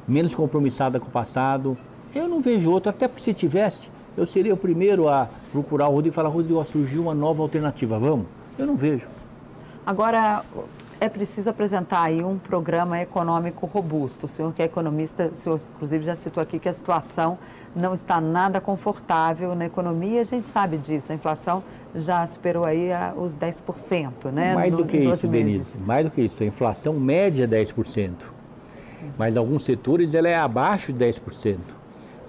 menos 0.06 0.34
compromissada 0.34 1.00
com 1.00 1.06
o 1.06 1.10
passado. 1.10 1.76
Eu 2.14 2.28
não 2.28 2.40
vejo 2.40 2.70
outro, 2.70 2.90
até 2.90 3.08
porque 3.08 3.22
se 3.22 3.34
tivesse, 3.34 3.90
eu 4.16 4.26
seria 4.26 4.54
o 4.54 4.56
primeiro 4.56 5.08
a 5.08 5.28
procurar 5.50 5.88
o 5.88 5.92
Rodrigo 5.92 6.14
e 6.14 6.14
falar, 6.14 6.28
Rodrigo, 6.28 6.64
surgiu 6.64 7.02
uma 7.02 7.14
nova 7.14 7.42
alternativa, 7.42 7.98
vamos? 7.98 8.26
Eu 8.58 8.66
não 8.66 8.76
vejo. 8.76 9.08
Agora, 9.84 10.44
é 11.00 11.08
preciso 11.08 11.50
apresentar 11.50 12.02
aí 12.02 12.22
um 12.22 12.38
programa 12.38 13.00
econômico 13.00 13.66
robusto. 13.66 14.26
O 14.26 14.28
senhor 14.28 14.52
que 14.54 14.62
é 14.62 14.64
economista, 14.64 15.30
o 15.32 15.36
senhor 15.36 15.60
inclusive 15.74 16.04
já 16.04 16.14
citou 16.14 16.42
aqui 16.42 16.58
que 16.58 16.68
a 16.68 16.72
situação 16.72 17.36
não 17.74 17.92
está 17.92 18.20
nada 18.20 18.60
confortável 18.60 19.54
na 19.54 19.66
economia, 19.66 20.20
a 20.20 20.24
gente 20.24 20.46
sabe 20.46 20.78
disso. 20.78 21.10
A 21.10 21.14
inflação 21.14 21.62
já 21.94 22.24
superou 22.26 22.64
aí 22.64 22.90
os 23.16 23.36
10%, 23.36 24.32
né? 24.32 24.54
Mais 24.54 24.72
no, 24.72 24.78
do 24.78 24.84
que 24.86 24.96
isso, 24.96 25.26
Denise, 25.26 25.78
mais 25.78 26.04
do 26.04 26.10
que 26.10 26.22
isso. 26.22 26.42
A 26.42 26.46
inflação 26.46 26.94
média 26.94 27.44
é 27.44 27.48
10%. 27.48 28.12
Mas 29.18 29.34
em 29.34 29.38
alguns 29.38 29.64
setores 29.64 30.14
ela 30.14 30.28
é 30.28 30.36
abaixo 30.36 30.92
de 30.92 31.04
10%. 31.04 31.58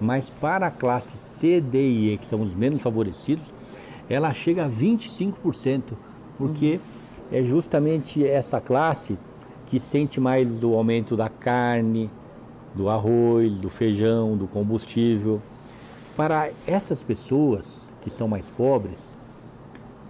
Mas 0.00 0.30
para 0.30 0.66
a 0.66 0.70
classe 0.70 1.16
C, 1.16 1.60
D 1.60 1.78
e 1.78 2.14
E, 2.14 2.18
que 2.18 2.26
são 2.26 2.42
os 2.42 2.54
menos 2.54 2.82
favorecidos, 2.82 3.44
ela 4.08 4.32
chega 4.32 4.66
a 4.66 4.68
25%, 4.68 5.82
porque 6.36 6.74
uhum 6.74 6.96
é 7.30 7.42
justamente 7.42 8.24
essa 8.26 8.60
classe 8.60 9.18
que 9.66 9.80
sente 9.80 10.20
mais 10.20 10.56
do 10.56 10.74
aumento 10.74 11.16
da 11.16 11.28
carne, 11.28 12.10
do 12.74 12.88
arroz, 12.88 13.52
do 13.54 13.68
feijão, 13.68 14.36
do 14.36 14.46
combustível. 14.46 15.40
Para 16.16 16.50
essas 16.66 17.02
pessoas 17.02 17.88
que 18.00 18.10
são 18.10 18.28
mais 18.28 18.48
pobres, 18.48 19.14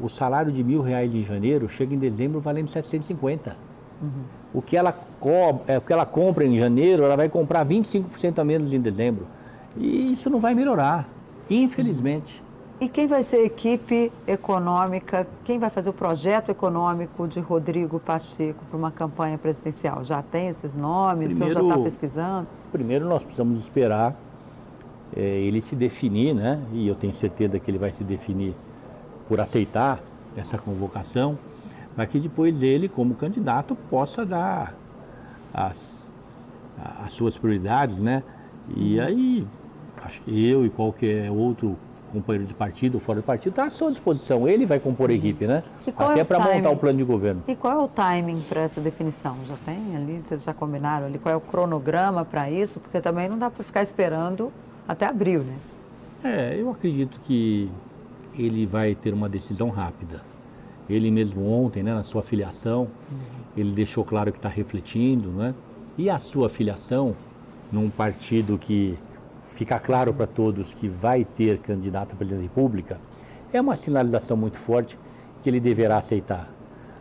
o 0.01 0.09
salário 0.09 0.53
de 0.53 0.63
mil 0.63 0.83
reais 0.83 1.15
em 1.15 1.25
janeiro 1.25 1.69
chega 1.69 1.95
em 1.95 1.99
dezembro 1.99 2.39
valendo 2.39 2.69
750. 2.69 3.57
Uhum. 4.03 4.09
O, 4.53 4.61
que 4.61 4.77
ela 4.77 4.93
co 4.93 5.63
é, 5.67 5.79
o 5.79 5.81
que 5.81 5.93
ela 5.93 6.05
compra 6.05 6.45
em 6.45 6.59
janeiro, 6.59 7.03
ela 7.03 7.17
vai 7.17 7.31
comprar 7.31 7.65
25% 7.65 8.39
a 8.39 8.45
menos 8.45 8.73
em 8.75 8.81
dezembro. 8.81 9.27
E 9.77 10.13
isso 10.13 10.31
não 10.31 10.41
vai 10.41 10.55
melhorar, 10.55 11.09
infelizmente. 11.51 12.43
E 12.79 12.89
quem 12.89 13.07
vai 13.07 13.23
ser 13.23 13.37
a 13.37 13.45
equipe 13.45 14.13
econômica, 14.27 15.27
quem 15.45 15.59
vai 15.59 15.71
fazer 15.71 15.89
o 15.89 15.95
projeto 15.95 16.51
econômico 16.51 17.27
de 17.27 17.41
Rodrigo 17.41 17.99
Pacheco 17.99 18.63
para 18.69 18.77
uma 18.77 18.91
campanha 18.91 19.39
presidencial? 19.39 20.05
Já 20.05 20.23
tem 20.23 20.49
esses 20.49 20.77
nomes? 20.77 21.29
Primeiro, 21.29 21.35
o 21.35 21.37
senhor 21.39 21.53
já 21.53 21.63
está 21.63 21.83
pesquisando? 21.83 22.47
Primeiro 22.71 23.09
nós 23.09 23.23
precisamos 23.23 23.61
esperar 23.61 24.15
é, 25.17 25.21
ele 25.23 25.63
se 25.63 25.75
definir, 25.75 26.35
né? 26.35 26.61
E 26.73 26.87
eu 26.87 26.95
tenho 26.95 27.15
certeza 27.15 27.59
que 27.59 27.71
ele 27.71 27.79
vai 27.79 27.93
se 27.93 28.05
definir 28.05 28.55
por 29.27 29.41
aceitar 29.41 30.01
essa 30.37 30.59
convocação, 30.59 31.39
para 31.95 32.07
que 32.07 32.21
depois 32.21 32.63
ele, 32.63 32.91
como 32.91 33.15
candidato, 33.15 33.75
possa 33.89 34.27
dar 34.27 34.75
as, 35.53 36.11
as 37.03 37.11
suas 37.13 37.39
prioridades, 37.39 38.01
né? 38.01 38.23
E 38.77 39.01
aí, 39.01 39.47
acho 40.07 40.21
que 40.23 40.49
eu 40.49 40.65
e 40.65 40.71
qualquer 40.71 41.31
outro 41.31 41.77
companheiro 42.13 42.47
de 42.47 42.55
partido, 42.55 42.99
fora 42.99 43.21
do 43.21 43.25
partido, 43.25 43.51
está 43.51 43.65
à 43.65 43.71
sua 43.71 43.91
disposição. 43.91 44.49
Ele 44.49 44.65
vai 44.65 44.79
compor 44.79 45.11
a 45.11 45.13
uhum. 45.13 45.19
equipe, 45.19 45.47
né? 45.47 45.63
Até 45.97 46.21
é 46.21 46.25
para 46.25 46.39
montar 46.39 46.71
o 46.71 46.77
plano 46.77 46.99
de 46.99 47.05
governo. 47.05 47.43
E 47.47 47.55
qual 47.55 47.81
é 47.81 47.85
o 47.85 47.89
timing 47.89 48.41
para 48.49 48.63
essa 48.63 48.81
definição? 48.81 49.37
Já 49.47 49.57
tem 49.65 49.97
ali? 49.97 50.23
Vocês 50.25 50.43
já 50.43 50.55
combinaram 50.55 51.07
ali? 51.07 51.19
Qual 51.19 51.33
é 51.33 51.37
o 51.37 51.41
cronograma 51.41 52.25
para 52.25 52.51
isso? 52.51 52.81
Porque 52.81 53.01
também 53.01 53.29
não 53.29 53.39
dá 53.39 53.51
para 53.51 53.63
ficar 53.63 53.83
esperando 53.83 54.53
até 54.89 55.07
abril, 55.07 55.43
né? 55.43 55.57
É, 56.25 56.57
eu 56.59 56.71
acredito 56.71 57.21
que 57.21 57.71
ele 58.39 58.67
vai 58.67 58.95
ter 58.95 59.13
uma 59.13 59.29
decisão 59.29 59.69
rápida. 59.69 60.23
Ele 60.89 61.11
mesmo 61.11 61.51
ontem, 61.51 61.83
né, 61.83 61.93
na 61.93 62.03
sua 62.03 62.23
filiação, 62.23 62.83
uhum. 62.83 63.19
ele 63.57 63.73
deixou 63.73 64.05
claro 64.05 64.31
que 64.31 64.39
está 64.39 64.49
refletindo, 64.49 65.31
né? 65.31 65.55
E 65.99 66.09
a 66.09 66.19
sua 66.19 66.49
filiação 66.49 67.15
num 67.73 67.91
partido 67.91 68.57
que 68.57 68.97
ficar 69.57 69.81
claro 69.81 70.13
para 70.13 70.27
todos 70.27 70.75
que 70.75 70.87
vai 70.87 71.25
ter 71.25 71.59
candidato 71.59 72.13
a 72.13 72.17
presidente 72.17 72.41
da 72.41 72.49
República, 72.55 72.99
é 73.51 73.59
uma 73.59 73.75
sinalização 73.75 74.37
muito 74.37 74.59
forte 74.59 74.99
que 75.43 75.49
ele 75.49 75.59
deverá 75.59 75.97
aceitar. 75.97 76.51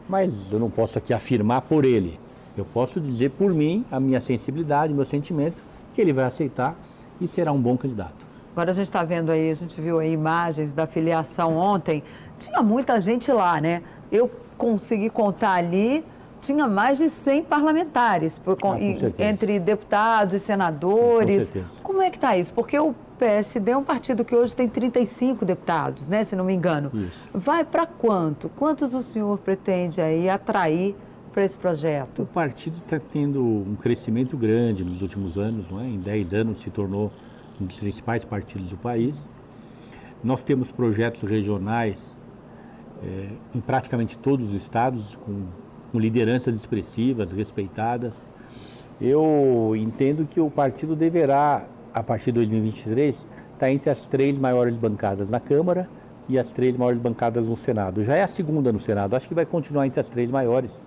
Mas 0.07 0.33
eu 0.49 0.57
não 0.57 0.69
posso 0.69 0.97
aqui 0.97 1.13
afirmar 1.13 1.61
por 1.63 1.83
ele. 1.83 2.17
Eu 2.55 2.63
posso 2.63 3.01
dizer 3.01 3.31
por 3.31 3.53
mim, 3.53 3.83
a 3.91 3.99
minha 3.99 4.21
sensibilidade, 4.21 4.93
meu 4.93 5.05
sentimento, 5.05 5.61
que 5.93 5.99
ele 5.99 6.13
vai 6.13 6.23
aceitar 6.23 6.77
e 7.19 7.27
será 7.27 7.51
um 7.51 7.59
bom 7.59 7.75
candidato. 7.75 8.25
Agora 8.53 8.71
a 8.71 8.73
gente 8.73 8.85
está 8.85 9.03
vendo 9.03 9.33
aí, 9.33 9.51
a 9.51 9.53
gente 9.53 9.81
viu 9.81 9.99
aí 9.99 10.13
imagens 10.13 10.71
da 10.71 10.87
filiação 10.87 11.57
ontem. 11.57 12.01
Tinha 12.39 12.63
muita 12.63 13.01
gente 13.01 13.29
lá, 13.33 13.59
né? 13.59 13.83
Eu 14.09 14.31
consegui 14.57 15.09
contar 15.09 15.55
ali 15.55 16.05
tinha 16.45 16.67
mais 16.67 16.97
de 16.97 17.09
100 17.09 17.43
parlamentares, 17.43 18.39
por, 18.39 18.57
ah, 18.63 18.77
entre 19.19 19.59
deputados 19.59 20.33
e 20.35 20.39
senadores. 20.39 21.49
Sim, 21.49 21.65
Como 21.81 22.01
é 22.01 22.09
que 22.09 22.17
está 22.17 22.37
isso? 22.37 22.53
Porque 22.53 22.77
o 22.77 22.93
PSD 23.17 23.71
é 23.71 23.77
um 23.77 23.83
partido 23.83 24.23
que 24.23 24.35
hoje 24.35 24.55
tem 24.55 24.67
35 24.67 25.45
deputados, 25.45 26.07
né, 26.07 26.23
se 26.23 26.35
não 26.35 26.45
me 26.45 26.53
engano. 26.53 26.91
Isso. 26.93 27.11
Vai 27.33 27.63
para 27.63 27.85
quanto? 27.85 28.49
Quantos 28.49 28.93
o 28.93 29.01
senhor 29.01 29.37
pretende 29.39 30.01
aí 30.01 30.29
atrair 30.29 30.95
para 31.33 31.43
esse 31.43 31.57
projeto? 31.57 32.23
O 32.23 32.25
partido 32.25 32.77
está 32.83 32.99
tendo 32.99 33.43
um 33.43 33.75
crescimento 33.75 34.37
grande 34.37 34.83
nos 34.83 35.01
últimos 35.01 35.37
anos, 35.37 35.69
não 35.69 35.81
é? 35.81 35.85
Em 35.87 35.99
10 35.99 36.33
anos 36.33 36.61
se 36.61 36.69
tornou 36.69 37.11
um 37.59 37.65
dos 37.65 37.77
principais 37.77 38.23
partidos 38.23 38.69
do 38.69 38.77
país. 38.77 39.25
Nós 40.23 40.43
temos 40.43 40.71
projetos 40.71 41.27
regionais 41.29 42.19
é, 43.03 43.29
em 43.53 43.59
praticamente 43.59 44.17
todos 44.17 44.49
os 44.49 44.55
estados, 44.55 45.15
com, 45.17 45.43
com 45.95 45.99
lideranças 45.99 46.53
expressivas, 46.53 47.31
respeitadas. 47.31 48.27
Eu 48.99 49.73
entendo 49.77 50.27
que 50.27 50.41
o 50.41 50.49
partido 50.49 50.93
deverá, 50.93 51.65
a 51.93 52.03
partir 52.03 52.25
de 52.25 52.33
2023, 52.33 53.15
estar 53.15 53.27
tá 53.57 53.71
entre 53.71 53.89
as 53.89 54.05
três 54.05 54.37
maiores 54.37 54.75
bancadas 54.75 55.29
na 55.29 55.39
Câmara 55.39 55.87
e 56.27 56.37
as 56.37 56.51
três 56.51 56.75
maiores 56.75 56.99
bancadas 57.01 57.47
no 57.47 57.55
Senado. 57.55 58.03
Já 58.03 58.13
é 58.13 58.23
a 58.23 58.27
segunda 58.27 58.73
no 58.73 58.79
Senado, 58.79 59.15
acho 59.15 59.29
que 59.29 59.33
vai 59.33 59.45
continuar 59.45 59.87
entre 59.87 60.01
as 60.01 60.09
três 60.09 60.29
maiores 60.29 60.83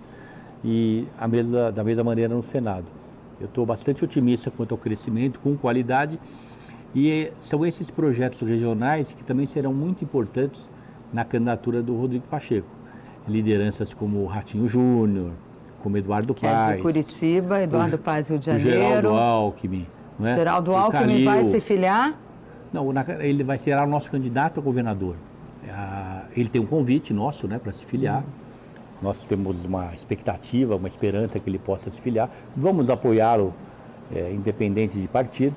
e 0.63 1.07
a 1.17 1.27
mesma, 1.27 1.71
da 1.71 1.83
mesma 1.83 2.03
maneira 2.03 2.35
no 2.35 2.43
Senado. 2.43 2.85
Eu 3.41 3.47
estou 3.47 3.65
bastante 3.65 4.03
otimista 4.03 4.51
quanto 4.51 4.73
ao 4.73 4.77
crescimento, 4.77 5.39
com 5.39 5.57
qualidade, 5.57 6.19
e 6.93 7.31
são 7.39 7.65
esses 7.65 7.89
projetos 7.89 8.47
regionais 8.47 9.11
que 9.11 9.23
também 9.23 9.47
serão 9.47 9.73
muito 9.73 10.03
importantes 10.03 10.69
na 11.11 11.25
candidatura 11.25 11.81
do 11.81 11.95
Rodrigo 11.95 12.27
Pacheco. 12.27 12.78
Lideranças 13.29 13.93
como 13.93 14.25
Ratinho 14.25 14.67
Júnior, 14.67 15.31
como 15.81 15.97
Eduardo 15.97 16.33
que 16.33 16.41
Paz. 16.41 16.71
É 16.71 16.75
de 16.75 16.81
Curitiba, 16.81 17.61
Eduardo 17.61 17.95
o, 17.95 17.99
Paz, 17.99 18.29
Rio 18.29 18.39
de 18.39 18.45
Janeiro. 18.45 18.69
Geraldo 18.71 19.09
Alckmin. 19.09 19.87
Não 20.17 20.27
é? 20.27 20.35
Geraldo 20.35 20.75
Alckmin 20.75 21.01
Calil. 21.01 21.25
vai 21.25 21.43
se 21.45 21.59
filiar? 21.59 22.17
Não, 22.71 22.85
ele 23.19 23.43
vai 23.43 23.57
ser 23.57 23.77
o 23.77 23.87
nosso 23.87 24.11
candidato 24.11 24.59
a 24.59 24.63
governador. 24.63 25.15
Ele 26.35 26.49
tem 26.49 26.61
um 26.61 26.65
convite 26.65 27.13
nosso 27.13 27.47
né, 27.47 27.59
para 27.59 27.71
se 27.71 27.85
filiar. 27.85 28.23
Nós 29.01 29.25
temos 29.25 29.65
uma 29.65 29.93
expectativa, 29.93 30.75
uma 30.75 30.87
esperança 30.87 31.39
que 31.39 31.49
ele 31.49 31.59
possa 31.59 31.89
se 31.89 32.01
filiar. 32.01 32.29
Vamos 32.55 32.89
apoiá-lo, 32.89 33.53
é, 34.13 34.31
independente 34.33 34.99
de 34.99 35.07
partido, 35.07 35.55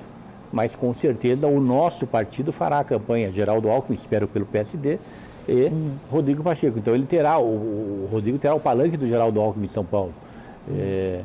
mas 0.51 0.75
com 0.75 0.93
certeza 0.93 1.47
o 1.47 1.59
nosso 1.59 2.07
partido 2.07 2.51
fará 2.51 2.79
a 2.79 2.83
campanha. 2.83 3.31
Geraldo 3.31 3.69
Alckmin, 3.69 3.95
espero 3.95 4.27
pelo 4.27 4.45
PSD, 4.45 4.99
e 5.47 5.65
hum. 5.67 5.91
Rodrigo 6.11 6.43
Pacheco. 6.43 6.77
Então 6.77 6.93
ele 6.93 7.05
terá, 7.05 7.37
o, 7.39 7.43
o, 7.43 8.09
Rodrigo 8.11 8.37
terá 8.37 8.53
o 8.53 8.59
palanque 8.59 8.97
do 8.97 9.07
Geraldo 9.07 9.39
Alckmin 9.39 9.65
em 9.65 9.69
São 9.69 9.85
Paulo. 9.85 10.13
É, 10.71 11.21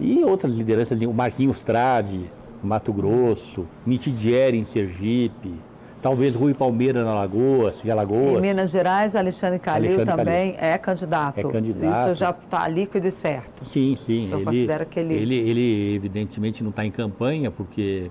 e 0.00 0.24
outras 0.24 0.54
lideranças, 0.54 1.00
o 1.00 1.12
Marquinhos 1.12 1.60
Trade, 1.60 2.20
Mato 2.62 2.92
Grosso, 2.92 3.66
Mitidieri 3.86 4.58
em 4.58 4.64
Sergipe, 4.64 5.54
talvez 6.00 6.34
Rui 6.34 6.52
Palmeira 6.52 7.04
na 7.04 7.14
Lagoas, 7.14 7.84
em 7.84 7.90
Alagoas. 7.90 8.38
Em 8.38 8.40
Minas 8.40 8.70
Gerais, 8.70 9.14
Alexandre 9.14 9.60
Calil 9.60 9.92
Alexandre 9.92 10.16
também 10.16 10.52
Calil. 10.54 10.68
é 10.70 10.78
candidato. 10.78 11.38
É 11.38 11.42
candidato. 11.44 12.10
Isso 12.10 12.18
já 12.18 12.30
está 12.30 12.66
líquido 12.66 13.06
e 13.06 13.10
certo. 13.10 13.64
Sim, 13.64 13.94
sim. 13.94 14.32
ele, 14.32 14.44
considera 14.44 14.84
que 14.84 14.98
ele... 14.98 15.14
ele... 15.14 15.34
Ele, 15.36 15.94
evidentemente, 15.94 16.62
não 16.62 16.70
está 16.70 16.84
em 16.84 16.90
campanha, 16.90 17.50
porque 17.50 18.10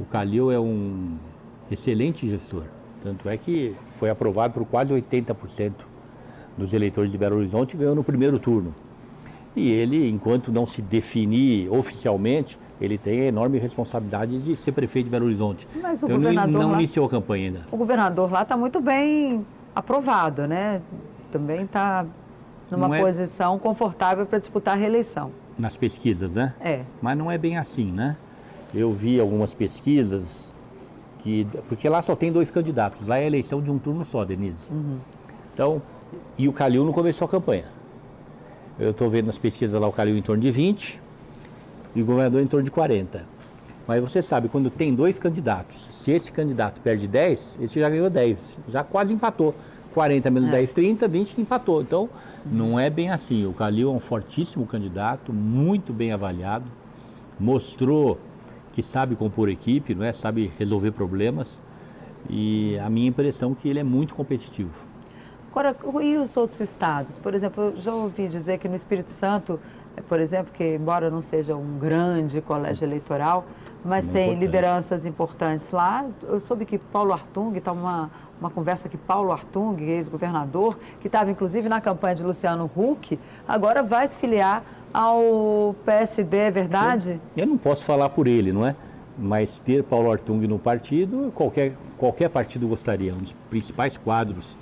o 0.00 0.06
Calil 0.06 0.50
é 0.50 0.58
um 0.58 1.16
excelente 1.70 2.26
gestor. 2.26 2.64
Tanto 3.02 3.28
é 3.28 3.36
que 3.36 3.74
foi 3.92 4.10
aprovado 4.10 4.54
por 4.54 4.64
quase 4.64 4.92
80% 4.92 5.74
dos 6.56 6.74
eleitores 6.74 7.10
de 7.10 7.18
Belo 7.18 7.36
Horizonte 7.36 7.74
e 7.74 7.76
ganhou 7.76 7.94
no 7.94 8.02
primeiro 8.02 8.38
turno. 8.38 8.74
E 9.54 9.70
ele, 9.70 10.08
enquanto 10.08 10.52
não 10.52 10.66
se 10.66 10.82
definir 10.82 11.72
oficialmente, 11.72 12.58
ele 12.80 12.98
tem 12.98 13.22
a 13.22 13.24
enorme 13.26 13.58
responsabilidade 13.58 14.38
de 14.38 14.56
ser 14.56 14.72
prefeito 14.72 15.06
de 15.06 15.10
Belo 15.10 15.26
Horizonte. 15.26 15.66
Mas 15.80 16.02
o 16.02 16.06
então, 16.06 16.16
governador 16.16 16.52
não, 16.52 16.60
não 16.62 16.70
lá, 16.72 16.78
iniciou 16.78 17.06
a 17.06 17.08
campanha 17.08 17.46
ainda. 17.46 17.60
O 17.70 17.76
governador 17.76 18.30
lá 18.30 18.42
está 18.42 18.56
muito 18.56 18.80
bem 18.80 19.44
aprovado, 19.74 20.46
né? 20.46 20.80
Também 21.30 21.62
está 21.62 22.06
numa 22.70 22.96
é... 22.96 23.00
posição 23.00 23.58
confortável 23.58 24.26
para 24.26 24.38
disputar 24.38 24.74
a 24.74 24.76
reeleição. 24.76 25.32
Nas 25.58 25.76
pesquisas, 25.76 26.34
né? 26.34 26.54
É. 26.60 26.82
Mas 27.02 27.18
não 27.18 27.30
é 27.30 27.36
bem 27.36 27.56
assim, 27.56 27.90
né? 27.90 28.16
Eu 28.72 28.92
vi 28.92 29.18
algumas 29.18 29.54
pesquisas 29.54 30.54
que. 31.18 31.46
Porque 31.68 31.88
lá 31.88 32.00
só 32.02 32.16
tem 32.16 32.32
dois 32.32 32.50
candidatos. 32.50 33.06
Lá 33.06 33.18
é 33.18 33.26
eleição 33.26 33.60
de 33.60 33.70
um 33.70 33.78
turno 33.78 34.04
só, 34.04 34.24
Denise. 34.24 34.70
Uhum. 34.70 34.98
Então, 35.52 35.82
e 36.36 36.48
o 36.48 36.52
Calil 36.52 36.84
não 36.84 36.92
começou 36.92 37.26
a 37.26 37.28
campanha. 37.28 37.64
Eu 38.78 38.90
estou 38.90 39.10
vendo 39.10 39.26
nas 39.26 39.38
pesquisas 39.38 39.78
lá 39.80 39.88
o 39.88 39.92
Calil 39.92 40.16
em 40.16 40.22
torno 40.22 40.40
de 40.40 40.50
20 40.50 41.00
e 41.94 42.02
o 42.02 42.06
governador 42.06 42.40
em 42.40 42.46
torno 42.46 42.64
de 42.64 42.70
40. 42.70 43.26
Mas 43.86 44.00
você 44.00 44.22
sabe, 44.22 44.48
quando 44.48 44.70
tem 44.70 44.94
dois 44.94 45.18
candidatos, 45.18 45.76
se 45.90 46.12
esse 46.12 46.30
candidato 46.30 46.80
perde 46.80 47.08
10, 47.08 47.58
esse 47.62 47.80
já 47.80 47.88
ganhou 47.88 48.08
10, 48.08 48.58
já 48.68 48.84
quase 48.84 49.12
empatou. 49.12 49.54
40 49.94 50.30
menos 50.30 50.50
é. 50.50 50.52
10, 50.52 50.72
30, 50.72 51.08
20 51.08 51.40
empatou. 51.40 51.82
Então, 51.82 52.02
uhum. 52.02 52.52
não 52.52 52.78
é 52.78 52.88
bem 52.88 53.10
assim. 53.10 53.46
O 53.46 53.52
Calil 53.52 53.88
é 53.88 53.92
um 53.92 53.98
fortíssimo 53.98 54.66
candidato, 54.66 55.32
muito 55.32 55.92
bem 55.92 56.12
avaliado, 56.12 56.66
mostrou 57.40 58.18
que 58.72 58.82
sabe 58.82 59.16
compor 59.16 59.48
equipe, 59.48 59.94
não 59.94 60.04
é? 60.04 60.12
sabe 60.12 60.52
resolver 60.58 60.92
problemas. 60.92 61.48
E 62.28 62.78
a 62.78 62.90
minha 62.90 63.08
impressão 63.08 63.52
é 63.52 63.54
que 63.54 63.68
ele 63.68 63.78
é 63.78 63.84
muito 63.84 64.14
competitivo. 64.14 64.86
Agora, 65.50 65.74
e 66.02 66.16
os 66.16 66.36
outros 66.36 66.60
estados? 66.60 67.18
Por 67.18 67.34
exemplo, 67.34 67.64
eu 67.64 67.76
já 67.76 67.92
ouvi 67.92 68.28
dizer 68.28 68.58
que 68.58 68.68
no 68.68 68.76
Espírito 68.76 69.10
Santo, 69.10 69.58
eh, 69.96 70.02
por 70.02 70.20
exemplo, 70.20 70.52
que 70.52 70.76
embora 70.76 71.10
não 71.10 71.20
seja 71.20 71.56
um 71.56 71.78
grande 71.78 72.40
colégio 72.40 72.84
eleitoral, 72.84 73.44
mas 73.84 74.08
é 74.08 74.12
tem 74.12 74.22
importante. 74.26 74.46
lideranças 74.46 75.06
importantes 75.06 75.72
lá. 75.72 76.04
Eu 76.22 76.38
soube 76.38 76.64
que 76.64 76.78
Paulo 76.78 77.12
Artung, 77.12 77.56
está 77.56 77.72
uma, 77.72 78.10
uma 78.38 78.50
conversa 78.50 78.88
que 78.88 78.96
Paulo 78.96 79.32
Artung, 79.32 79.76
ex-governador, 79.80 80.78
que 81.00 81.08
estava 81.08 81.30
inclusive 81.30 81.68
na 81.68 81.80
campanha 81.80 82.14
de 82.14 82.22
Luciano 82.22 82.70
Huck, 82.76 83.18
agora 83.48 83.82
vai 83.82 84.06
se 84.06 84.18
filiar 84.18 84.62
ao 84.92 85.74
PSD, 85.84 86.36
é 86.36 86.50
verdade? 86.50 87.20
Eu, 87.36 87.44
eu 87.44 87.46
não 87.46 87.58
posso 87.58 87.84
falar 87.84 88.08
por 88.10 88.26
ele, 88.26 88.52
não 88.52 88.66
é? 88.66 88.74
Mas 89.18 89.58
ter 89.58 89.82
Paulo 89.82 90.10
Artung 90.10 90.46
no 90.46 90.58
partido, 90.58 91.32
qualquer, 91.34 91.74
qualquer 91.96 92.28
partido 92.28 92.68
gostaria. 92.68 93.14
Um 93.14 93.18
dos 93.18 93.34
principais 93.50 93.96
quadros 93.96 94.56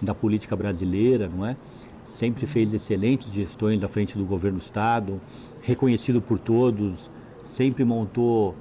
da 0.00 0.14
política 0.14 0.54
brasileira, 0.54 1.28
não 1.28 1.44
é? 1.44 1.56
Sempre 2.04 2.46
fez 2.46 2.72
excelentes 2.72 3.32
gestões 3.32 3.82
à 3.82 3.88
frente 3.88 4.16
do 4.16 4.24
governo 4.24 4.58
do 4.58 4.62
Estado, 4.62 5.20
reconhecido 5.62 6.22
por 6.22 6.38
todos, 6.38 7.10
sempre 7.42 7.84
montou 7.84 8.54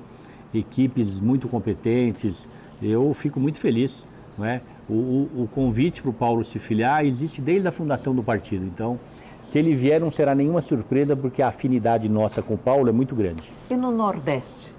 equipes 0.53 1.19
muito 1.19 1.47
competentes. 1.47 2.47
Eu 2.81 3.13
fico 3.13 3.39
muito 3.39 3.59
feliz, 3.59 4.03
não 4.37 4.45
é? 4.45 4.61
O, 4.89 4.93
o, 4.93 5.43
o 5.43 5.49
convite 5.51 6.01
para 6.01 6.09
o 6.09 6.13
Paulo 6.13 6.43
se 6.43 6.59
filiar 6.59 7.05
existe 7.05 7.41
desde 7.41 7.67
a 7.67 7.71
fundação 7.71 8.13
do 8.13 8.23
partido, 8.23 8.65
então 8.65 8.99
se 9.45 9.59
ele 9.59 9.75
vier 9.75 10.01
não 10.01 10.09
será 10.09 10.33
nenhuma 10.33 10.59
surpresa 10.59 11.15
porque 11.15 11.39
a 11.39 11.49
afinidade 11.49 12.09
nossa 12.09 12.41
com 12.41 12.55
o 12.55 12.57
Paulo 12.57 12.89
é 12.89 12.91
muito 12.91 13.15
grande. 13.15 13.53
E 13.69 13.77
no 13.77 13.91
Nordeste, 13.91 14.73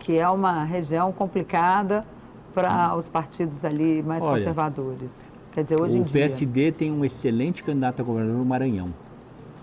que 0.00 0.18
é 0.18 0.28
uma 0.28 0.64
região 0.64 1.10
complicada 1.12 2.04
para 2.52 2.94
os 2.94 3.08
partidos 3.08 3.64
ali 3.64 4.02
mais 4.02 4.22
Olha, 4.22 4.36
conservadores? 4.36 5.10
Quer 5.54 5.62
dizer, 5.62 5.80
hoje 5.80 5.96
em 5.96 6.02
dia. 6.02 6.10
O 6.10 6.12
PSD 6.12 6.72
tem 6.72 6.92
um 6.92 7.02
excelente 7.06 7.64
candidato 7.64 8.00
a 8.00 8.04
governador 8.04 8.36
no 8.36 8.44
Maranhão, 8.44 8.88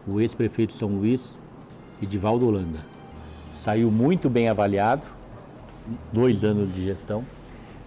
o 0.08 0.20
ex-prefeito 0.20 0.74
de 0.74 0.80
São 0.80 0.90
Luís, 0.90 1.38
Edivaldo 2.02 2.48
Holanda. 2.48 2.80
Saiu 3.64 3.92
muito 3.92 4.32
bem 4.32 4.50
avaliado, 4.50 5.06
dois 6.12 6.44
anos 6.44 6.74
de 6.74 6.86
gestão. 6.86 7.24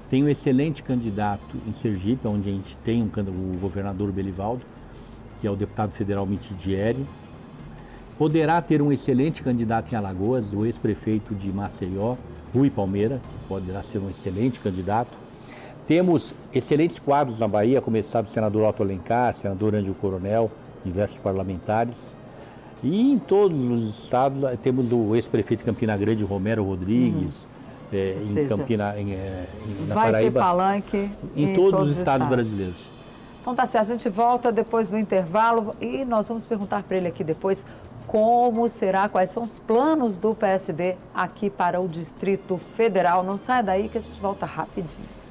Tem 0.09 0.23
um 0.23 0.29
excelente 0.29 0.81
candidato 0.85 1.57
em 1.67 1.73
Sergipe, 1.73 2.29
onde 2.29 2.49
a 2.49 2.53
gente 2.53 2.77
tem 2.77 3.03
um, 3.03 3.07
o 3.07 3.59
governador 3.59 4.13
Belivaldo, 4.13 4.63
que 5.43 5.47
é 5.49 5.51
o 5.51 5.57
deputado 5.57 5.91
federal 5.91 6.25
Mitidieri. 6.25 7.05
Poderá 8.17 8.63
ter 8.63 8.81
um 8.81 8.93
excelente 8.93 9.43
candidato 9.43 9.93
em 9.93 9.97
Alagoas, 9.97 10.53
o 10.53 10.65
ex-prefeito 10.65 11.35
de 11.35 11.53
Maceió, 11.53 12.15
Rui 12.55 12.71
Palmeira, 12.71 13.21
poderá 13.49 13.83
ser 13.83 13.99
um 13.99 14.09
excelente 14.09 14.61
candidato. 14.61 15.11
Temos 15.85 16.33
excelentes 16.55 17.01
quadros 17.01 17.41
na 17.41 17.49
Bahia, 17.49 17.81
começado 17.81 18.29
o 18.29 18.31
senador 18.31 18.63
Otto 18.69 18.85
Alencar, 18.85 19.35
senador 19.35 19.75
Ângelo 19.75 19.97
Coronel, 19.97 20.49
diversos 20.85 21.19
parlamentares. 21.19 21.97
E 22.81 23.13
em 23.13 23.19
todos 23.19 23.59
os 23.59 23.99
estados 23.99 24.49
temos 24.63 24.93
o 24.93 25.17
ex-prefeito 25.17 25.65
de 25.65 25.65
Campina 25.65 25.97
Grande, 25.97 26.23
Romero 26.23 26.63
Rodrigues, 26.63 27.49
uhum. 27.93 27.99
é, 27.99 28.17
em 28.17 28.33
seja, 28.33 28.49
Campina, 28.49 28.97
em, 28.97 29.13
é, 29.13 29.47
na 29.89 29.95
vai 29.97 30.13
Paraíba. 30.13 30.33
Ter 30.33 30.39
palanque 30.39 31.11
em, 31.35 31.51
em 31.51 31.55
todos, 31.57 31.71
todos, 31.73 31.91
os 31.91 31.99
estados, 31.99 32.27
estados 32.27 32.29
brasileiros. 32.29 32.92
Então 33.43 33.57
tá 33.57 33.67
certo, 33.67 33.87
a 33.91 33.97
gente 33.97 34.09
volta 34.09 34.53
depois 34.53 34.89
do 34.89 34.97
intervalo 34.97 35.75
e 35.81 36.05
nós 36.05 36.29
vamos 36.29 36.45
perguntar 36.45 36.85
para 36.85 36.97
ele 36.97 37.09
aqui 37.09 37.25
depois 37.25 37.67
como 38.07 38.69
será, 38.69 39.09
quais 39.09 39.31
são 39.31 39.43
os 39.43 39.59
planos 39.59 40.17
do 40.17 40.33
PSD 40.33 40.97
aqui 41.13 41.51
para 41.51 41.81
o 41.81 41.89
Distrito 41.89 42.57
Federal. 42.57 43.25
Não 43.25 43.37
sai 43.37 43.61
daí 43.61 43.89
que 43.89 43.99
a 43.99 44.01
gente 44.01 44.21
volta 44.21 44.47
rapidinho. 44.47 45.22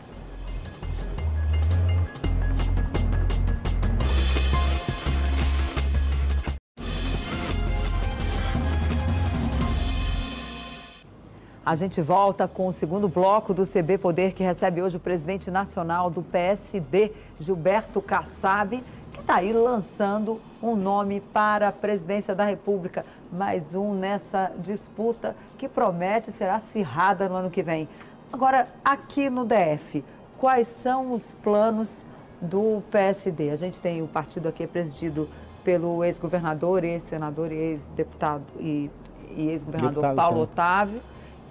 A 11.72 11.76
gente 11.76 12.02
volta 12.02 12.50
com 12.50 12.68
o 12.68 12.74
segundo 12.74 13.08
bloco 13.08 13.54
do 13.54 13.66
CB 13.66 13.98
Poder, 13.98 14.34
que 14.34 14.44
recebe 14.44 14.82
hoje 14.82 14.98
o 14.98 15.00
presidente 15.00 15.50
nacional 15.50 16.10
do 16.10 16.22
PSD, 16.22 17.14
Gilberto 17.40 18.02
Kassab, 18.02 18.84
que 19.14 19.22
está 19.22 19.36
aí 19.36 19.54
lançando 19.54 20.42
um 20.62 20.76
nome 20.76 21.22
para 21.22 21.70
a 21.70 21.72
presidência 21.72 22.36
da 22.36 22.44
República. 22.44 23.06
Mais 23.32 23.74
um 23.74 23.94
nessa 23.94 24.52
disputa 24.58 25.34
que 25.58 25.70
promete 25.70 26.30
ser 26.30 26.50
acirrada 26.50 27.30
no 27.30 27.36
ano 27.36 27.50
que 27.50 27.64
vem. 27.64 27.88
Agora, 28.34 28.68
aqui 28.84 29.30
no 29.30 29.46
DF, 29.46 30.04
quais 30.38 30.68
são 30.68 31.14
os 31.14 31.32
planos 31.42 32.06
do 32.42 32.84
PSD. 32.92 33.50
A 33.50 33.56
gente 33.56 33.80
tem 33.80 34.02
o 34.02 34.10
partido 34.10 34.50
aqui 34.50 34.68
presidido 34.68 35.30
pelo 35.64 36.04
ex-governador, 36.04 36.84
ex-senador 36.84 37.50
e 37.50 37.56
ex-deputado 37.56 38.44
e, 38.60 38.92
e 39.38 39.48
ex-governador 39.48 40.14
Paulo. 40.16 40.42
Otávio. 40.42 41.02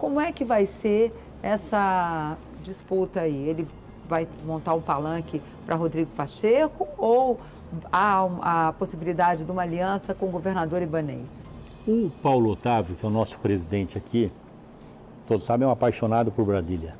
Como 0.01 0.19
é 0.19 0.33
que 0.33 0.47
vai 0.47 0.65
ser 0.65 1.13
essa 1.43 2.35
disputa 2.63 3.21
aí? 3.21 3.37
Ele 3.37 3.69
vai 4.09 4.27
montar 4.47 4.73
um 4.73 4.81
palanque 4.81 5.43
para 5.67 5.77
Rodrigo 5.77 6.11
Pacheco 6.17 6.89
ou 6.97 7.39
há 7.93 8.27
a 8.41 8.73
possibilidade 8.73 9.45
de 9.45 9.53
uma 9.53 9.61
aliança 9.61 10.15
com 10.15 10.25
o 10.25 10.31
governador 10.31 10.81
Ibanês? 10.81 11.29
O 11.87 12.11
Paulo 12.23 12.51
Otávio, 12.51 12.97
que 12.97 13.05
é 13.05 13.09
o 13.09 13.13
nosso 13.13 13.39
presidente 13.41 13.99
aqui, 13.99 14.33
todos 15.27 15.45
sabem, 15.45 15.67
é 15.67 15.69
um 15.69 15.73
apaixonado 15.73 16.33
por 16.33 16.47
Brasília. 16.47 16.95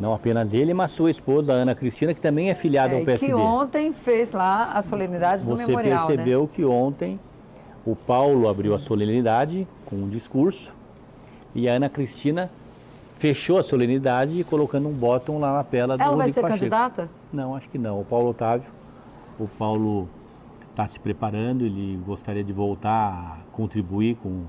Não 0.00 0.12
apenas 0.12 0.52
ele, 0.52 0.74
mas 0.74 0.90
sua 0.90 1.12
esposa, 1.12 1.52
Ana 1.52 1.76
Cristina, 1.76 2.12
que 2.12 2.20
também 2.20 2.50
é 2.50 2.56
filiada 2.56 2.94
é, 2.94 2.98
ao 2.98 3.04
PSD. 3.04 3.26
Que 3.28 3.34
ontem 3.34 3.92
fez 3.92 4.32
lá 4.32 4.72
a 4.72 4.82
solenidade 4.82 5.44
do 5.44 5.56
Você 5.56 5.66
memorial. 5.66 6.00
Você 6.00 6.06
percebeu 6.08 6.42
né? 6.42 6.48
que 6.52 6.64
ontem 6.64 7.20
o 7.86 7.94
Paulo 7.94 8.48
abriu 8.48 8.74
a 8.74 8.80
solenidade 8.80 9.66
com 9.86 9.94
um 9.94 10.08
discurso 10.08 10.81
e 11.54 11.68
a 11.68 11.72
Ana 11.74 11.88
Cristina 11.88 12.50
fechou 13.18 13.58
a 13.58 13.62
solenidade 13.62 14.42
colocando 14.44 14.88
um 14.88 14.92
botão 14.92 15.38
lá 15.38 15.54
na 15.54 15.64
pela 15.64 15.96
do 15.96 16.02
Ela 16.02 16.16
vai 16.16 16.32
ser 16.32 16.40
Pacheco. 16.40 16.58
candidata? 16.58 17.08
Não, 17.32 17.54
acho 17.54 17.68
que 17.68 17.78
não. 17.78 18.00
O 18.00 18.04
Paulo 18.04 18.30
Otávio, 18.30 18.68
o 19.38 19.46
Paulo 19.46 20.08
está 20.70 20.88
se 20.88 20.98
preparando, 20.98 21.64
ele 21.64 22.00
gostaria 22.04 22.42
de 22.42 22.52
voltar 22.52 22.90
a 22.90 23.52
contribuir 23.52 24.16
com, 24.16 24.42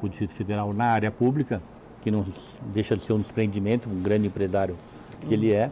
com 0.00 0.06
o 0.06 0.08
Distrito 0.08 0.32
Federal 0.32 0.72
na 0.72 0.86
área 0.86 1.10
pública, 1.10 1.60
que 2.02 2.10
não 2.10 2.24
deixa 2.72 2.96
de 2.96 3.02
ser 3.02 3.12
um 3.12 3.20
desprendimento, 3.20 3.88
um 3.90 4.00
grande 4.00 4.26
empresário 4.26 4.76
que 5.20 5.34
ele 5.34 5.52
é. 5.52 5.70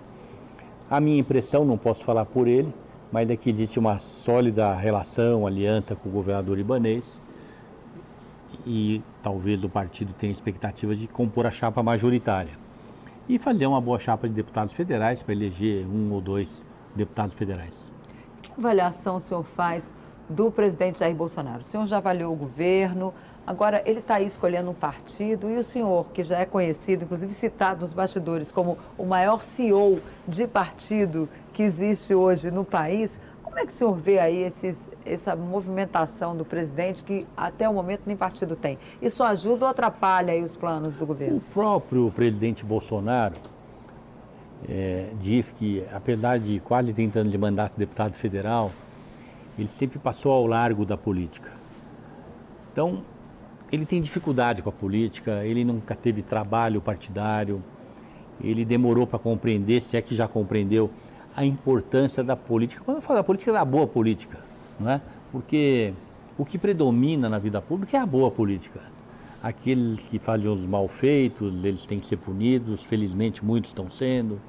A 0.90 1.01
minha 1.01 1.18
impressão, 1.18 1.64
não 1.64 1.79
posso 1.79 2.05
falar 2.05 2.27
por 2.27 2.47
ele, 2.47 2.73
mas 3.11 3.31
é 3.31 3.37
que 3.37 3.49
existe 3.49 3.79
uma 3.79 3.99
sólida 3.99 4.75
relação, 4.75 5.47
aliança 5.47 5.95
com 5.95 6.09
o 6.09 6.12
governador 6.12 6.59
ibanês 6.59 7.22
e 8.66 9.03
talvez 9.22 9.62
o 9.64 9.68
partido 9.68 10.12
tenha 10.12 10.33
expectativas 10.33 10.98
de 10.98 11.07
compor 11.07 11.46
a 11.46 11.51
chapa 11.51 11.83
majoritária 11.83 12.53
e 13.29 13.38
fazer 13.38 13.66
uma 13.66 13.81
boa 13.81 13.98
chapa 13.98 14.29
de 14.29 14.35
deputados 14.35 14.72
federais 14.72 15.22
para 15.22 15.33
eleger 15.33 15.87
um 15.87 16.12
ou 16.12 16.20
dois 16.20 16.62
deputados 16.94 17.35
federais. 17.35 17.90
Que 18.42 18.53
avaliação 18.57 19.16
o 19.16 19.20
senhor 19.20 19.44
faz 19.44 19.94
do 20.29 20.51
presidente 20.51 21.01
Jair 21.01 21.14
Bolsonaro? 21.14 21.61
O 21.61 21.64
senhor 21.64 21.87
já 21.87 21.98
avaliou 21.98 22.33
o 22.33 22.37
governo, 22.37 23.12
Agora, 23.44 23.83
ele 23.85 23.98
está 23.98 24.16
aí 24.16 24.27
escolhendo 24.27 24.70
um 24.70 24.75
partido 24.75 25.51
e 25.51 25.59
o 25.59 25.64
senhor, 25.64 26.07
que 26.14 26.22
já 26.22 26.38
é 26.38 26.44
conhecido, 26.44 27.05
inclusive 27.05 27.35
citado 27.35 27.81
nos 27.81 27.92
bastidores 27.92 28.53
como 28.53 28.79
o 28.96 29.05
maior 29.05 29.44
CEO 29.44 30.01
de 30.29 30.46
partido 30.46 31.29
que 31.53 31.64
existe 31.64 32.14
hoje 32.14 32.53
no 32.53 32.64
país, 32.64 33.20
como 33.53 33.61
é 33.61 33.67
que 33.67 33.73
o 33.73 33.75
senhor 33.75 33.95
vê 33.95 34.19
aí 34.19 34.38
esses, 34.38 34.91
essa 35.05 35.37
movimentação 35.37 36.35
do 36.35 36.43
presidente 36.43 37.05
que 37.05 37.27
até 37.37 37.69
o 37.69 37.75
momento 37.75 38.01
nem 38.07 38.17
partido 38.17 38.57
tem? 38.57 38.79
Isso 39.01 39.23
ajuda 39.23 39.67
ou 39.67 39.71
atrapalha 39.71 40.33
aí 40.33 40.43
os 40.43 40.57
planos 40.57 40.97
do 40.97 41.05
governo? 41.05 41.37
O 41.37 41.41
próprio 41.41 42.11
presidente 42.12 42.65
Bolsonaro 42.65 43.35
é, 44.67 45.11
diz 45.21 45.51
que, 45.51 45.85
apesar 45.93 46.38
de 46.38 46.61
quase 46.61 46.95
30 46.95 47.19
anos 47.19 47.31
de 47.31 47.37
mandato 47.37 47.75
de 47.75 47.81
deputado 47.81 48.15
federal, 48.15 48.73
ele 49.59 49.69
sempre 49.69 49.99
passou 49.99 50.33
ao 50.33 50.47
largo 50.47 50.87
da 50.87 50.97
política. 50.97 51.53
Então, 52.73 53.05
ele 53.71 53.85
tem 53.85 54.01
dificuldade 54.01 54.62
com 54.62 54.71
a 54.71 54.73
política, 54.73 55.45
ele 55.45 55.62
nunca 55.62 55.95
teve 55.95 56.23
trabalho 56.23 56.81
partidário, 56.81 57.62
ele 58.43 58.65
demorou 58.65 59.07
para 59.07 59.19
compreender, 59.19 59.83
se 59.83 59.95
é 59.95 60.01
que 60.01 60.15
já 60.15 60.27
compreendeu, 60.27 60.91
a 61.35 61.45
importância 61.45 62.23
da 62.23 62.37
política. 62.37 62.83
Quando 62.85 62.99
eu 62.99 63.03
falo 63.03 63.18
da 63.18 63.25
política, 63.25 63.51
é 63.51 63.55
da 63.55 63.64
boa 63.64 63.87
política, 63.87 64.38
não 64.79 64.90
é? 64.90 65.01
Porque 65.31 65.92
o 66.37 66.45
que 66.45 66.59
predomina 66.59 67.29
na 67.29 67.38
vida 67.38 67.61
pública 67.61 67.97
é 67.97 68.01
a 68.01 68.07
boa 68.07 68.31
política. 68.31 68.81
Aqueles 69.42 70.01
que 70.01 70.18
fazem 70.18 70.49
os 70.49 70.61
mal 70.61 70.87
feitos, 70.88 71.64
eles 71.64 71.85
têm 71.87 71.99
que 71.99 72.07
ser 72.07 72.16
punidos, 72.16 72.83
felizmente 72.85 73.45
muitos 73.45 73.71
estão 73.71 73.90
sendo, 73.90 74.40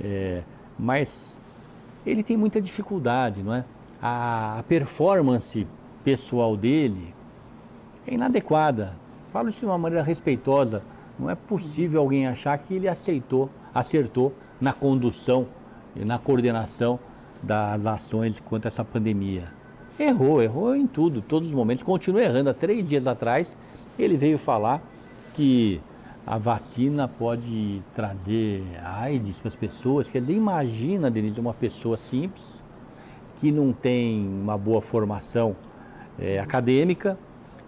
é, 0.00 0.42
mas 0.78 1.40
ele 2.04 2.22
tem 2.22 2.36
muita 2.36 2.60
dificuldade, 2.60 3.42
não 3.42 3.54
é? 3.54 3.64
A, 4.00 4.58
a 4.58 4.62
performance 4.62 5.66
pessoal 6.02 6.56
dele 6.56 7.14
é 8.06 8.14
inadequada. 8.14 8.96
Falo 9.32 9.50
isso 9.50 9.60
de 9.60 9.66
uma 9.66 9.78
maneira 9.78 10.04
respeitosa. 10.04 10.82
Não 11.18 11.28
é 11.28 11.34
possível 11.34 12.00
alguém 12.00 12.26
achar 12.26 12.56
que 12.58 12.74
ele 12.74 12.88
aceitou, 12.88 13.50
acertou 13.74 14.32
na 14.60 14.72
condução 14.72 15.46
na 15.96 16.18
coordenação 16.18 16.98
das 17.42 17.86
ações 17.86 18.40
quanto 18.40 18.66
a 18.66 18.68
essa 18.68 18.84
pandemia. 18.84 19.44
Errou, 19.98 20.42
errou 20.42 20.74
em 20.76 20.86
tudo, 20.86 21.20
todos 21.20 21.48
os 21.48 21.54
momentos. 21.54 21.82
Continua 21.82 22.22
errando. 22.22 22.50
Há 22.50 22.54
três 22.54 22.88
dias 22.88 23.06
atrás, 23.06 23.56
ele 23.98 24.16
veio 24.16 24.38
falar 24.38 24.80
que 25.34 25.80
a 26.26 26.38
vacina 26.38 27.08
pode 27.08 27.82
trazer 27.94 28.62
AIDS 28.84 29.38
para 29.38 29.48
as 29.48 29.54
pessoas. 29.54 30.10
Quer 30.10 30.20
dizer, 30.20 30.34
imagina, 30.34 31.10
Denise, 31.10 31.40
uma 31.40 31.54
pessoa 31.54 31.96
simples, 31.96 32.62
que 33.36 33.50
não 33.50 33.72
tem 33.72 34.26
uma 34.26 34.58
boa 34.58 34.80
formação 34.80 35.56
é, 36.18 36.38
acadêmica, 36.38 37.18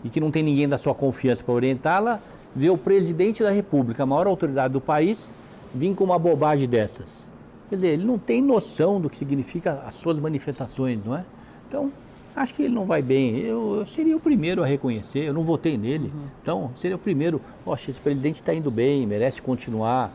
e 0.04 0.09
que 0.09 0.20
não 0.20 0.30
tem 0.30 0.42
ninguém 0.42 0.68
da 0.68 0.78
sua 0.78 0.94
confiança 0.94 1.44
para 1.44 1.54
orientá-la, 1.54 2.20
vê 2.54 2.70
o 2.70 2.76
presidente 2.76 3.42
da 3.42 3.50
República, 3.50 4.02
a 4.02 4.06
maior 4.06 4.26
autoridade 4.26 4.72
do 4.72 4.80
país, 4.80 5.30
vir 5.74 5.94
com 5.94 6.04
uma 6.04 6.18
bobagem 6.18 6.68
dessas. 6.68 7.30
Quer 7.70 7.76
dizer, 7.76 7.88
ele 7.88 8.04
não 8.04 8.18
tem 8.18 8.42
noção 8.42 9.00
do 9.00 9.09
que 9.09 9.16
significa 9.16 9.83
as 9.87 9.94
suas 9.94 10.18
manifestações, 10.18 11.02
não 11.04 11.16
é? 11.16 11.24
Então, 11.66 11.90
acho 12.37 12.52
que 12.52 12.64
ele 12.64 12.74
não 12.74 12.85
vai 12.85 13.00
bem. 13.00 13.38
Eu, 13.38 13.76
eu 13.76 13.87
seria 13.87 14.16
o 14.16 14.20
primeiro 14.20 14.62
a 14.62 14.66
reconhecer, 14.66 15.20
eu 15.20 15.33
não 15.33 15.42
votei 15.42 15.78
nele. 15.78 16.12
Uhum. 16.12 16.24
Então, 16.42 16.70
seria 16.76 16.96
o 16.96 16.98
primeiro, 16.98 17.40
poxa, 17.64 17.90
esse 17.90 18.00
presidente 18.00 18.35
está 18.35 18.52
indo 18.52 18.70
bem, 18.70 19.06
merece 19.06 19.40
continuar. 19.40 20.12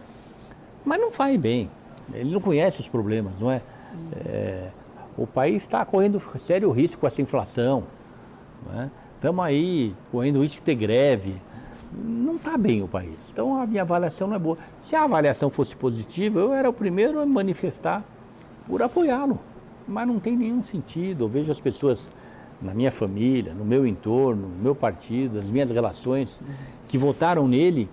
Mas 0.83 0.99
não 0.99 1.11
faz 1.11 1.39
bem. 1.39 1.71
Ele 2.13 2.29
não 2.29 2.41
conhece 2.41 2.81
os 2.81 2.87
problemas, 2.87 3.33
não 3.39 3.49
é? 3.49 3.61
Uhum. 3.93 4.09
é 4.25 4.69
o 5.17 5.25
país 5.25 5.63
está 5.63 5.83
correndo 5.85 6.21
sério 6.39 6.69
risco 6.71 6.99
com 6.99 7.07
essa 7.07 7.21
inflação. 7.21 7.83
Não 8.65 8.81
é? 8.81 8.89
Estamos 9.15 9.45
aí 9.45 9.95
correndo 10.11 10.41
risco 10.41 10.57
de 10.57 10.63
ter 10.63 10.75
greve. 10.75 11.41
Não 11.97 12.36
está 12.36 12.58
bem 12.58 12.84
o 12.84 12.88
país. 12.88 13.29
Então 13.31 13.60
a 13.60 13.65
minha 13.65 13.84
avaliação 13.84 14.27
não 14.27 14.36
é 14.36 14.39
boa. 14.39 14.58
Se 14.81 14.95
a 14.95 15.03
avaliação 15.03 15.49
fosse 15.49 15.75
positiva, 15.75 16.39
eu 16.39 16.53
era 16.53 16.69
o 16.69 16.73
primeiro 16.73 17.19
a 17.19 17.25
manifestar 17.25 18.03
por 18.67 18.81
apoiá-lo. 18.81 19.39
Mas 19.88 20.08
não 20.08 20.19
tem 20.19 20.36
nenhum 20.36 20.62
sentido. 20.62 21.25
Eu 21.25 21.29
vejo 21.29 21.51
as 21.51 21.60
pessoas 21.60 22.12
na 22.62 22.73
minha 22.73 22.91
família, 22.91 23.53
no 23.53 23.63
meu 23.63 23.86
entorno, 23.86 24.47
no 24.47 24.63
meu 24.63 24.75
partido, 24.75 25.39
as 25.39 25.49
minhas 25.49 25.69
relações, 25.69 26.39
que 26.88 26.97
votaram 26.97 27.47
nele, 27.47 27.89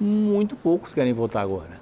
muito 0.00 0.56
poucos 0.56 0.92
querem 0.92 1.12
votar 1.12 1.42
agora. 1.42 1.80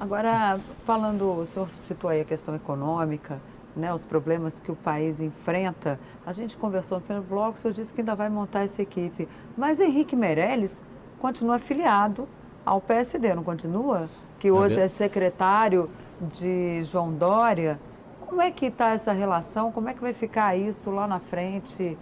Agora, 0.00 0.58
falando, 0.84 1.40
o 1.40 1.46
senhor 1.46 1.68
citou 1.78 2.10
aí 2.10 2.20
a 2.20 2.24
questão 2.24 2.54
econômica, 2.54 3.40
né, 3.76 3.92
os 3.92 4.04
problemas 4.04 4.58
que 4.58 4.70
o 4.70 4.76
país 4.76 5.20
enfrenta. 5.20 5.98
A 6.24 6.32
gente 6.32 6.56
conversou 6.56 6.98
no 6.98 7.04
primeiro 7.04 7.28
bloco, 7.28 7.58
o 7.58 7.60
senhor 7.60 7.74
disse 7.74 7.92
que 7.94 8.00
ainda 8.00 8.14
vai 8.14 8.28
montar 8.28 8.64
essa 8.64 8.82
equipe. 8.82 9.28
Mas 9.56 9.80
Henrique 9.80 10.16
Meirelles 10.16 10.82
continua 11.20 11.56
afiliado 11.56 12.28
ao 12.64 12.80
PSD, 12.80 13.34
não 13.34 13.42
continua? 13.42 14.08
Que 14.38 14.50
hoje 14.50 14.80
é 14.80 14.88
secretário 14.88 15.90
de 16.20 16.82
João 16.84 17.12
Dória. 17.12 17.78
Como 18.20 18.40
é 18.40 18.50
que 18.50 18.66
está 18.66 18.90
essa 18.90 19.12
relação? 19.12 19.72
Como 19.72 19.88
é 19.88 19.94
que 19.94 20.00
vai 20.00 20.12
ficar 20.12 20.56
isso 20.56 20.90
lá 20.90 21.06
na 21.06 21.18
frente, 21.18 21.96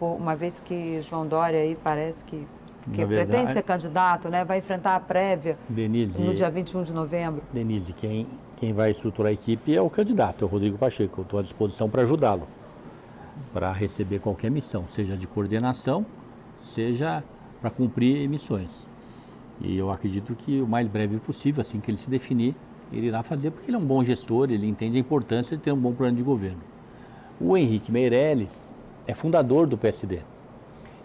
uma 0.00 0.34
vez 0.34 0.60
que 0.60 1.00
João 1.02 1.26
Dória 1.26 1.60
aí 1.60 1.76
parece 1.82 2.24
que, 2.24 2.46
que 2.92 3.04
pretende 3.04 3.52
ser 3.52 3.62
candidato, 3.62 4.28
né? 4.28 4.44
vai 4.44 4.58
enfrentar 4.58 4.94
a 4.94 5.00
prévia 5.00 5.58
Denise, 5.68 6.20
no 6.20 6.34
dia 6.34 6.50
21 6.50 6.84
de 6.84 6.92
novembro? 6.92 7.42
Denise, 7.52 7.92
quem 7.92 8.26
quem 8.62 8.72
vai 8.72 8.92
estruturar 8.92 9.30
a 9.30 9.32
equipe 9.32 9.74
é 9.74 9.82
o 9.82 9.90
candidato, 9.90 10.44
é 10.44 10.46
o 10.46 10.48
Rodrigo 10.48 10.78
Pacheco. 10.78 11.22
Eu 11.22 11.24
estou 11.24 11.40
à 11.40 11.42
disposição 11.42 11.90
para 11.90 12.02
ajudá-lo, 12.02 12.46
para 13.52 13.72
receber 13.72 14.20
qualquer 14.20 14.52
missão, 14.52 14.84
seja 14.94 15.16
de 15.16 15.26
coordenação, 15.26 16.06
seja 16.72 17.24
para 17.62 17.70
cumprir 17.70 18.28
missões. 18.28 18.86
E 19.60 19.78
eu 19.78 19.90
acredito 19.90 20.34
que 20.34 20.60
o 20.60 20.66
mais 20.66 20.86
breve 20.88 21.18
possível, 21.18 21.62
assim 21.62 21.80
que 21.80 21.90
ele 21.90 21.96
se 21.96 22.10
definir, 22.10 22.54
ele 22.92 23.06
irá 23.06 23.22
fazer, 23.22 23.50
porque 23.50 23.70
ele 23.70 23.76
é 23.76 23.80
um 23.80 23.84
bom 23.84 24.04
gestor, 24.04 24.50
ele 24.50 24.66
entende 24.66 24.98
a 24.98 25.00
importância 25.00 25.56
de 25.56 25.62
ter 25.62 25.72
um 25.72 25.78
bom 25.78 25.94
plano 25.94 26.16
de 26.16 26.22
governo. 26.22 26.60
O 27.40 27.56
Henrique 27.56 27.90
Meirelles 27.90 28.74
é 29.06 29.14
fundador 29.14 29.66
do 29.66 29.78
PSD. 29.78 30.18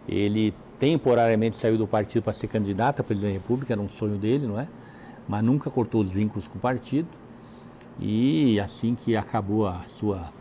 Ele 0.09 0.53
temporariamente 0.79 1.55
saiu 1.55 1.77
do 1.77 1.87
partido 1.87 2.23
para 2.23 2.33
ser 2.33 2.47
candidato 2.47 2.99
a 2.99 3.03
presidente 3.03 3.33
da 3.33 3.39
República, 3.39 3.73
era 3.73 3.81
um 3.81 3.87
sonho 3.87 4.17
dele, 4.17 4.47
não 4.47 4.59
é? 4.59 4.67
Mas 5.27 5.43
nunca 5.43 5.69
cortou 5.69 6.01
os 6.01 6.11
vínculos 6.11 6.47
com 6.47 6.57
o 6.57 6.61
partido 6.61 7.07
e 7.99 8.59
assim 8.59 8.95
que 8.95 9.15
acabou 9.15 9.67
a 9.67 9.81
sua 9.99 10.31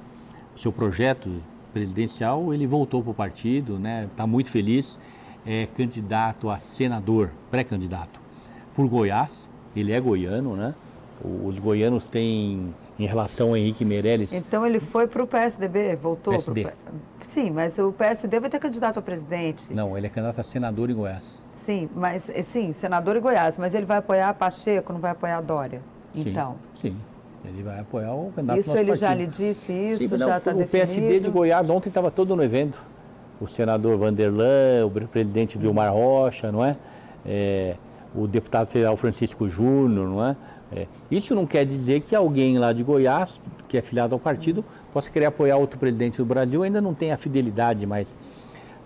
seu 0.57 0.72
projeto 0.72 1.31
presidencial, 1.72 2.55
ele 2.55 2.66
voltou 2.66 3.02
para 3.02 3.11
o 3.11 3.14
partido, 3.14 3.79
né? 3.79 4.09
Está 4.11 4.26
muito 4.26 4.50
feliz, 4.50 4.96
é 5.46 5.66
candidato 5.76 6.50
a 6.50 6.59
senador, 6.59 7.30
pré-candidato 7.50 8.20
por 8.74 8.88
Goiás. 8.88 9.48
Ele 9.74 9.92
é 9.92 10.00
goiano, 10.00 10.56
né? 10.56 10.74
Os 11.44 11.59
goianos 11.59 12.04
têm 12.09 12.74
em 12.98 13.06
relação 13.06 13.48
ao 13.50 13.56
Henrique 13.56 13.85
Meirelles. 13.85 14.32
Então 14.32 14.66
ele 14.66 14.80
foi 14.80 15.06
para 15.06 15.22
o 15.22 15.26
PSDB, 15.26 15.96
voltou 15.96 16.32
PSD. 16.32 16.62
para 16.62 16.72
Sim, 17.22 17.50
mas 17.50 17.78
o 17.78 17.92
PSD 17.92 18.40
vai 18.40 18.48
ter 18.50 18.59
candidato 18.59 18.98
a 18.98 19.02
presidente. 19.02 19.72
Não, 19.72 19.96
ele 19.96 20.06
é 20.06 20.11
candidato 20.11 20.40
a 20.40 20.42
senador 20.42 20.90
em 20.90 20.94
Goiás. 20.94 21.42
Sim, 21.52 21.88
mas 21.94 22.30
eh, 22.30 22.42
sim, 22.42 22.72
senador 22.72 23.16
em 23.16 23.20
Goiás, 23.20 23.59
mas 23.59 23.74
ele 23.74 23.85
vai 23.87 23.98
apoiar 23.98 24.32
Pacheco, 24.35 24.92
não 24.92 25.00
vai 25.00 25.11
apoiar 25.11 25.40
Dória. 25.42 25.80
Sim, 26.14 26.30
Então, 26.30 26.56
Sim, 26.80 26.96
ele 27.44 27.62
vai 27.62 27.80
apoiar 27.80 28.14
o 28.14 28.32
candidato 28.35 28.59
isso 28.61 28.76
ele 28.76 28.94
já 28.94 29.09
partido. 29.09 29.24
lhe 29.24 29.26
disse, 29.30 29.72
isso 29.72 30.09
Sim, 30.09 30.16
não, 30.16 30.28
já 30.28 30.38
está 30.38 30.50
o 30.52 30.54
definido. 30.54 30.70
PSD 30.70 31.20
de 31.20 31.30
Goiás 31.30 31.68
ontem 31.68 31.88
estava 31.88 32.11
todo 32.11 32.35
no 32.35 32.42
evento. 32.42 32.80
O 33.40 33.46
senador 33.46 33.96
Vanderlan, 33.99 34.87
o 34.87 35.09
presidente 35.09 35.59
Vilmar 35.59 35.92
Rocha, 35.92 36.51
não 36.51 36.64
é? 36.64 36.77
É, 37.25 37.77
o 38.14 38.27
deputado 38.27 38.68
federal 38.68 38.96
Francisco 38.96 39.49
Júnior, 39.49 40.09
não 40.09 40.25
é? 40.25 40.37
É, 40.72 40.87
Isso 41.11 41.35
não 41.35 41.46
quer 41.46 41.64
dizer 41.64 42.01
que 42.01 42.14
alguém 42.14 42.59
lá 42.59 42.72
de 42.72 42.83
Goiás, 42.83 43.40
que 43.68 43.77
é 43.77 43.83
filiado 43.83 44.14
ao 44.14 44.18
partido, 44.18 44.64
possa 44.92 45.11
querer 45.11 45.27
apoiar 45.27 45.57
outro 45.59 45.79
presidente 45.79 46.18
do 46.18 46.25
Brasil, 46.25 46.62
ainda 46.62 46.81
não 46.81 46.94
tem 46.94 47.12
a 47.12 47.16
fidelidade, 47.16 47.87
mas 47.87 48.16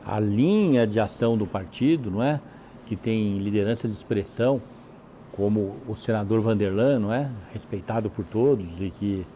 a 0.04 0.18
linha 0.18 0.86
de 0.86 0.98
ação 0.98 1.36
do 1.36 1.46
partido, 1.46 2.10
não 2.10 2.22
é? 2.22 2.40
Que 2.86 2.96
tem 2.96 3.38
liderança 3.38 3.86
de 3.86 3.94
expressão, 3.94 4.60
como 5.32 5.76
o 5.86 5.94
senador 5.94 6.40
Vanderlan, 6.40 6.98
não 6.98 7.12
é? 7.12 7.30
Respeitado 7.52 8.10
por 8.10 8.24
todos 8.24 8.66
e 8.80 8.90
que 8.90 9.26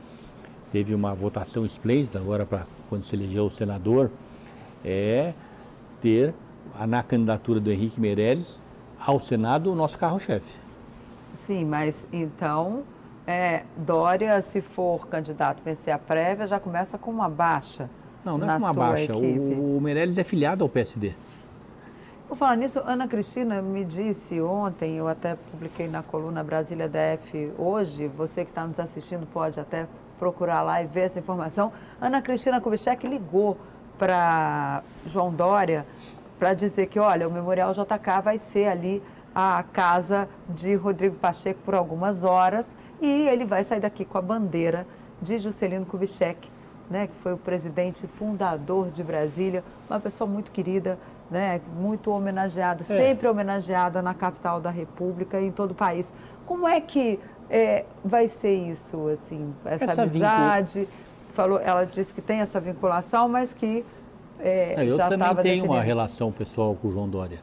teve 0.72 0.94
uma 0.94 1.14
votação 1.14 1.64
esplêndida 1.64 2.18
agora 2.18 2.44
para 2.44 2.66
quando 2.88 3.04
se 3.04 3.14
elegeu 3.14 3.46
o 3.46 3.50
senador, 3.50 4.10
é 4.84 5.32
ter 6.00 6.34
na 6.86 7.02
candidatura 7.02 7.60
do 7.60 7.70
Henrique 7.70 8.00
Meirelles 8.00 8.58
ao 8.98 9.20
Senado 9.20 9.72
o 9.72 9.74
nosso 9.74 9.98
carro-chefe. 9.98 10.56
Sim, 11.32 11.64
mas 11.64 12.08
então, 12.12 12.82
é, 13.26 13.64
Dória, 13.76 14.40
se 14.40 14.60
for 14.60 15.06
candidato 15.08 15.62
vencer 15.64 15.92
a 15.92 15.98
prévia, 15.98 16.46
já 16.46 16.60
começa 16.60 16.96
com 16.98 17.10
uma 17.10 17.28
baixa 17.28 17.88
Não, 18.24 18.38
não 18.38 18.50
é 18.50 18.58
com 18.58 18.64
uma 18.64 18.72
baixa. 18.74 19.04
equipe. 19.12 19.38
O, 19.38 19.76
o 19.76 19.80
Meirelles 19.80 20.18
é 20.18 20.24
filiado 20.24 20.62
ao 20.62 20.68
PSD. 20.68 21.12
Por 22.28 22.36
falar 22.36 22.56
nisso, 22.56 22.80
Ana 22.84 23.06
Cristina 23.06 23.60
me 23.60 23.84
disse 23.84 24.40
ontem, 24.40 24.96
eu 24.96 25.06
até 25.06 25.36
publiquei 25.50 25.86
na 25.88 26.02
coluna 26.02 26.42
Brasília 26.42 26.88
DF 26.88 27.52
hoje, 27.58 28.08
você 28.08 28.44
que 28.44 28.50
está 28.50 28.66
nos 28.66 28.80
assistindo 28.80 29.26
pode 29.26 29.60
até 29.60 29.86
procurar 30.18 30.62
lá 30.62 30.82
e 30.82 30.86
ver 30.86 31.02
essa 31.02 31.18
informação. 31.18 31.72
Ana 32.00 32.22
Cristina 32.22 32.60
Kubitschek 32.60 33.06
ligou 33.06 33.58
para 33.98 34.82
João 35.06 35.32
Dória 35.32 35.86
para 36.38 36.54
dizer 36.54 36.86
que, 36.86 36.98
olha, 36.98 37.28
o 37.28 37.30
Memorial 37.30 37.72
JK 37.72 38.22
vai 38.22 38.38
ser 38.38 38.68
ali 38.68 39.02
a 39.34 39.64
casa 39.72 40.28
de 40.48 40.74
Rodrigo 40.74 41.16
Pacheco 41.16 41.60
por 41.64 41.74
algumas 41.74 42.22
horas 42.22 42.76
e 43.00 43.28
ele 43.28 43.44
vai 43.44 43.64
sair 43.64 43.80
daqui 43.80 44.04
com 44.04 44.18
a 44.18 44.22
bandeira 44.22 44.86
de 45.20 45.38
Juscelino 45.38 45.86
Kubitschek, 45.86 46.48
né, 46.88 47.06
que 47.06 47.14
foi 47.14 47.32
o 47.32 47.36
presidente 47.36 48.06
fundador 48.06 48.90
de 48.90 49.02
Brasília, 49.02 49.64
uma 49.88 49.98
pessoa 49.98 50.28
muito 50.28 50.52
querida, 50.52 50.98
né, 51.30 51.60
muito 51.76 52.10
homenageada, 52.10 52.84
sempre 52.84 53.26
homenageada 53.26 54.02
na 54.02 54.14
capital 54.14 54.60
da 54.60 54.70
República 54.70 55.40
e 55.40 55.46
em 55.46 55.52
todo 55.52 55.70
o 55.72 55.74
país. 55.74 56.12
Como 56.46 56.68
é 56.68 56.80
que 56.80 57.18
é, 57.48 57.84
vai 58.04 58.28
ser 58.28 58.54
isso, 58.54 59.08
assim, 59.08 59.54
essa, 59.64 59.84
Essa 59.84 60.02
amizade? 60.02 60.88
Falou, 61.34 61.58
ela 61.58 61.84
disse 61.84 62.14
que 62.14 62.22
tem 62.22 62.38
essa 62.38 62.60
vinculação, 62.60 63.28
mas 63.28 63.52
que 63.52 63.84
é, 64.40 64.74
É, 64.78 64.84
eu 64.88 64.96
já 64.96 65.08
também 65.08 65.18
estava 65.26 65.42
tenho 65.42 65.64
uma 65.64 65.80
relação 65.82 66.30
pessoal 66.30 66.76
com 66.80 66.86
o 66.88 66.92
João 66.92 67.08
Dória. 67.08 67.38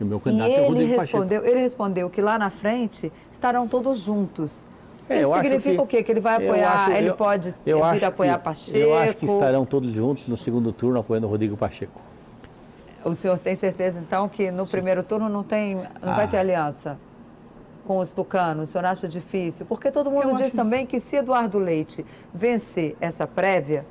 E 0.00 0.04
o 0.04 0.06
meu 0.06 0.18
E 0.18 0.20
candidato 0.20 0.48
é 0.48 0.52
o 0.52 0.56
ele 0.58 0.66
Rodrigo 0.68 0.88
Pacheco. 0.96 1.02
respondeu, 1.18 1.44
ele 1.44 1.60
respondeu 1.60 2.08
que 2.10 2.22
lá 2.22 2.38
na 2.38 2.50
frente 2.50 3.12
estarão 3.32 3.66
todos 3.66 3.98
juntos. 3.98 4.66
É, 5.08 5.22
Isso 5.22 5.32
significa 5.34 5.74
que- 5.74 5.80
o 5.80 5.86
quê? 5.86 6.02
Que 6.04 6.12
ele 6.12 6.20
vai 6.20 6.36
apoiar, 6.36 6.72
acho- 6.84 6.92
ele 6.92 7.10
eu- 7.10 7.14
pode 7.16 7.52
eu 7.66 7.78
vir 7.78 7.82
acho 7.84 8.06
apoiar 8.06 8.38
que- 8.38 8.44
Pacheco. 8.44 8.78
Eu 8.78 8.94
acho 8.96 9.16
que 9.16 9.26
estarão 9.26 9.64
todos 9.66 9.92
juntos 9.92 10.26
no 10.28 10.36
segundo 10.36 10.72
turno 10.72 11.00
apoiando 11.00 11.26
o 11.26 11.30
Rodrigo 11.30 11.56
Pacheco. 11.56 12.00
O 13.04 13.12
senhor 13.16 13.36
tem 13.38 13.56
certeza, 13.56 13.98
então, 13.98 14.28
que 14.28 14.52
no 14.52 14.64
primeiro 14.66 15.02
turno 15.02 15.28
não, 15.28 15.42
tem, 15.42 15.74
não 16.00 16.14
vai 16.14 16.26
Ah. 16.26 16.28
ter 16.28 16.36
aliança 16.36 16.96
com 17.86 17.98
os 17.98 18.12
tucanos? 18.12 18.68
O 18.68 18.72
senhor 18.72 18.84
acha 18.84 19.08
difícil? 19.08 19.66
Porque 19.66 19.90
todo 19.90 20.10
mundo 20.10 20.30
Eu 20.30 20.34
diz 20.36 20.52
também 20.52 20.86
que 20.86 20.98
se 21.00 21.16
Eduardo 21.16 21.58
Leite 21.58 22.04
vencer 22.32 22.96
essa 23.00 23.26
prévia, 23.26 23.84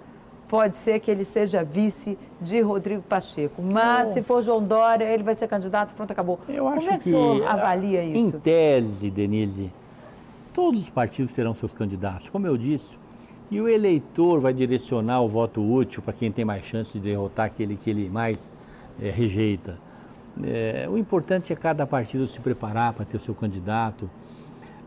pode 0.47 0.75
ser 0.75 0.99
que 0.99 1.10
ele 1.10 1.23
seja 1.23 1.63
vice 1.63 2.17
de 2.41 2.60
Rodrigo 2.62 3.01
Pacheco. 3.01 3.62
Mas 3.62 4.10
se 4.10 4.21
for 4.21 4.41
João 4.43 4.62
Dória, 4.63 5.06
ele 5.06 5.23
vai 5.23 5.34
ser 5.36 5.47
candidato, 5.47 5.93
pronto, 5.93 6.12
acabou. 6.12 6.39
Eu 6.49 6.65
Como 6.65 6.75
acho 6.77 6.89
é 6.89 6.97
que, 6.97 7.10
o 7.10 7.12
senhor 7.12 7.47
avalia 7.47 8.04
Em 8.04 8.27
isso? 8.27 8.39
tese, 8.39 9.10
Denise, 9.10 9.71
todos 10.54 10.82
os 10.82 10.89
partidos 10.89 11.32
terão 11.32 11.54
seus 11.54 11.73
candidatos, 11.73 12.30
como 12.30 12.45
eu 12.47 12.58
disse. 12.58 12.99
E 13.49 13.60
o 13.62 13.67
eleitor 13.67 14.39
vai 14.39 14.54
direcionar 14.54 15.21
o 15.21 15.27
voto 15.27 15.62
útil 15.62 16.01
para 16.01 16.13
quem 16.13 16.32
tem 16.32 16.43
mais 16.45 16.63
chance 16.65 16.93
de 16.93 16.99
derrotar 16.99 17.47
aquele 17.47 17.75
que 17.75 17.89
ele 17.89 18.10
mais 18.10 18.54
eh, 19.01 19.10
rejeita. 19.10 19.77
Eh, 20.44 20.88
o 20.89 20.98
importante 20.98 21.52
é 21.52 21.56
cada 21.56 21.86
partido 21.86 22.28
se 22.28 22.39
preparar 22.39 22.94
para 22.94 23.06
ter 23.06 23.17
o 23.17 23.20
seu 23.20 23.36
candidato. 23.36 24.10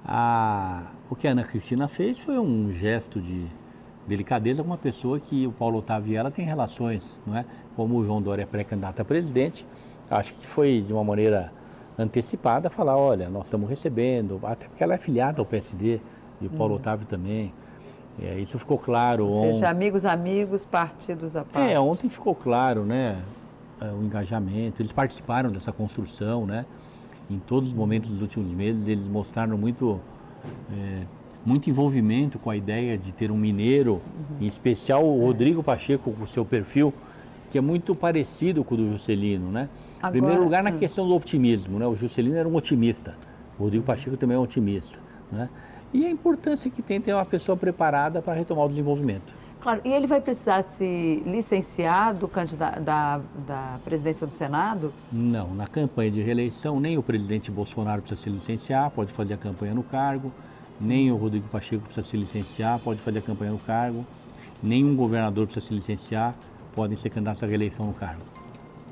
A- 0.06 0.90
o 1.10 1.14
que 1.16 1.26
a 1.28 1.30
Ana 1.32 1.44
Cristina 1.44 1.88
fez 1.88 2.18
foi 2.18 2.38
um 2.38 2.70
gesto 2.72 3.20
de 3.20 3.46
delicadeza 4.06 4.62
com 4.62 4.68
uma 4.70 4.76
pessoa 4.78 5.18
que 5.18 5.46
o 5.46 5.52
Paulo 5.52 5.78
Otávio 5.78 6.12
e 6.12 6.16
ela 6.16 6.30
tem 6.30 6.44
relações, 6.44 7.18
não 7.26 7.36
é? 7.36 7.44
Como 7.76 7.96
o 7.96 8.04
João 8.04 8.20
Dória 8.20 8.42
é 8.42 8.46
pré-candidato 8.46 9.00
a 9.00 9.04
presidente, 9.04 9.66
acho 10.10 10.34
que 10.34 10.46
foi 10.46 10.82
de 10.86 10.92
uma 10.92 11.02
maneira 11.04 11.50
antecipada 11.98 12.68
falar, 12.68 12.96
olha, 12.96 13.28
nós 13.30 13.44
estamos 13.46 13.68
recebendo, 13.70 14.40
até 14.42 14.66
porque 14.66 14.82
ela 14.82 14.94
é 14.94 14.98
filiada 14.98 15.40
ao 15.40 15.46
PSD 15.46 16.00
e 16.40 16.46
o 16.46 16.50
Paulo 16.50 16.74
Otávio 16.74 17.06
também. 17.06 17.52
É, 18.22 18.38
isso 18.38 18.58
ficou 18.58 18.78
claro 18.78 19.26
Ou 19.26 19.32
ontem. 19.38 19.54
seja, 19.54 19.68
amigos, 19.70 20.04
amigos, 20.04 20.64
partidos 20.66 21.34
à 21.34 21.44
parte. 21.44 21.72
É, 21.72 21.80
ontem 21.80 22.08
ficou 22.08 22.34
claro, 22.34 22.84
né, 22.84 23.16
é, 23.18 23.22
o 23.80 24.04
engajamento. 24.04 24.80
Eles 24.80 24.92
participaram 24.92 25.50
dessa 25.50 25.72
construção, 25.72 26.46
né? 26.46 26.64
Em 27.30 27.38
todos 27.38 27.70
os 27.70 27.74
momentos 27.74 28.10
dos 28.10 28.20
últimos 28.20 28.52
meses, 28.52 28.86
eles 28.86 29.06
mostraram 29.06 29.56
muito, 29.56 30.00
é, 30.70 31.02
muito 31.44 31.70
envolvimento 31.70 32.38
com 32.38 32.50
a 32.50 32.56
ideia 32.56 32.98
de 32.98 33.12
ter 33.12 33.30
um 33.30 33.36
mineiro, 33.36 34.00
em 34.40 34.46
especial 34.46 35.04
o 35.04 35.24
Rodrigo 35.24 35.62
Pacheco, 35.62 36.12
com 36.12 36.24
o 36.24 36.26
seu 36.26 36.44
perfil, 36.44 36.92
que 37.50 37.56
é 37.56 37.60
muito 37.60 37.94
parecido 37.94 38.62
com 38.62 38.74
o 38.74 38.78
do 38.78 38.92
Juscelino, 38.92 39.50
né? 39.50 39.68
Em 39.70 39.98
Agora- 39.98 40.12
primeiro 40.12 40.44
lugar, 40.44 40.62
na 40.62 40.70
hum. 40.70 40.78
questão 40.78 41.08
do 41.08 41.16
otimismo, 41.16 41.78
né? 41.78 41.86
O 41.86 41.96
Juscelino 41.96 42.36
era 42.36 42.48
um 42.48 42.54
otimista, 42.54 43.16
o 43.58 43.62
Rodrigo 43.62 43.84
Pacheco 43.84 44.16
também 44.16 44.36
é 44.36 44.40
um 44.40 44.42
otimista, 44.42 44.98
né? 45.32 45.48
E 45.92 46.04
a 46.04 46.10
importância 46.10 46.70
que 46.70 46.82
tem 46.82 47.00
ter 47.00 47.14
uma 47.14 47.24
pessoa 47.24 47.56
preparada 47.56 48.20
para 48.20 48.34
retomar 48.34 48.66
o 48.66 48.68
desenvolvimento. 48.68 49.32
Claro, 49.64 49.80
e 49.82 49.90
ele 49.90 50.06
vai 50.06 50.20
precisar 50.20 50.60
se 50.60 51.22
licenciar 51.24 52.12
do 52.14 52.28
candida- 52.28 52.72
da, 52.78 53.18
da 53.46 53.78
presidência 53.82 54.26
do 54.26 54.32
Senado? 54.34 54.92
Não, 55.10 55.54
na 55.54 55.66
campanha 55.66 56.10
de 56.10 56.20
reeleição, 56.20 56.78
nem 56.78 56.98
o 56.98 57.02
presidente 57.02 57.50
Bolsonaro 57.50 58.02
precisa 58.02 58.20
se 58.24 58.28
licenciar, 58.28 58.90
pode 58.90 59.10
fazer 59.10 59.32
a 59.32 59.36
campanha 59.38 59.72
no 59.74 59.82
cargo, 59.82 60.30
nem 60.78 61.10
o 61.10 61.16
Rodrigo 61.16 61.48
Pacheco 61.48 61.82
precisa 61.82 62.06
se 62.06 62.14
licenciar, 62.14 62.78
pode 62.80 63.00
fazer 63.00 63.20
a 63.20 63.22
campanha 63.22 63.52
no 63.52 63.58
cargo, 63.58 64.04
nenhum 64.62 64.94
governador 64.94 65.46
precisa 65.46 65.66
se 65.66 65.72
licenciar, 65.74 66.34
podem 66.74 66.94
ser 66.98 67.08
candidatos 67.08 67.42
à 67.42 67.46
reeleição 67.46 67.86
no 67.86 67.94
cargo. 67.94 68.20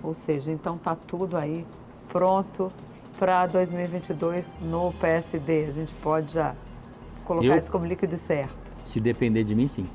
Ou 0.03 0.15
seja, 0.15 0.51
então 0.51 0.77
está 0.77 0.95
tudo 0.97 1.37
aí 1.37 1.67
pronto 2.09 2.73
para 3.19 3.47
2022 3.47 4.57
no 4.63 4.91
PSD. 4.95 5.67
A 5.67 5.71
gente 5.71 5.93
pode 5.97 6.33
já 6.33 6.55
colocar 7.27 7.47
Eu- 7.47 7.59
isso 7.59 7.71
como 7.71 7.85
líquido 7.85 8.17
certo. 8.17 8.73
Se 8.87 8.99
depender 8.99 9.45
de 9.45 9.55
mim, 9.55 9.69
sim. 9.69 9.87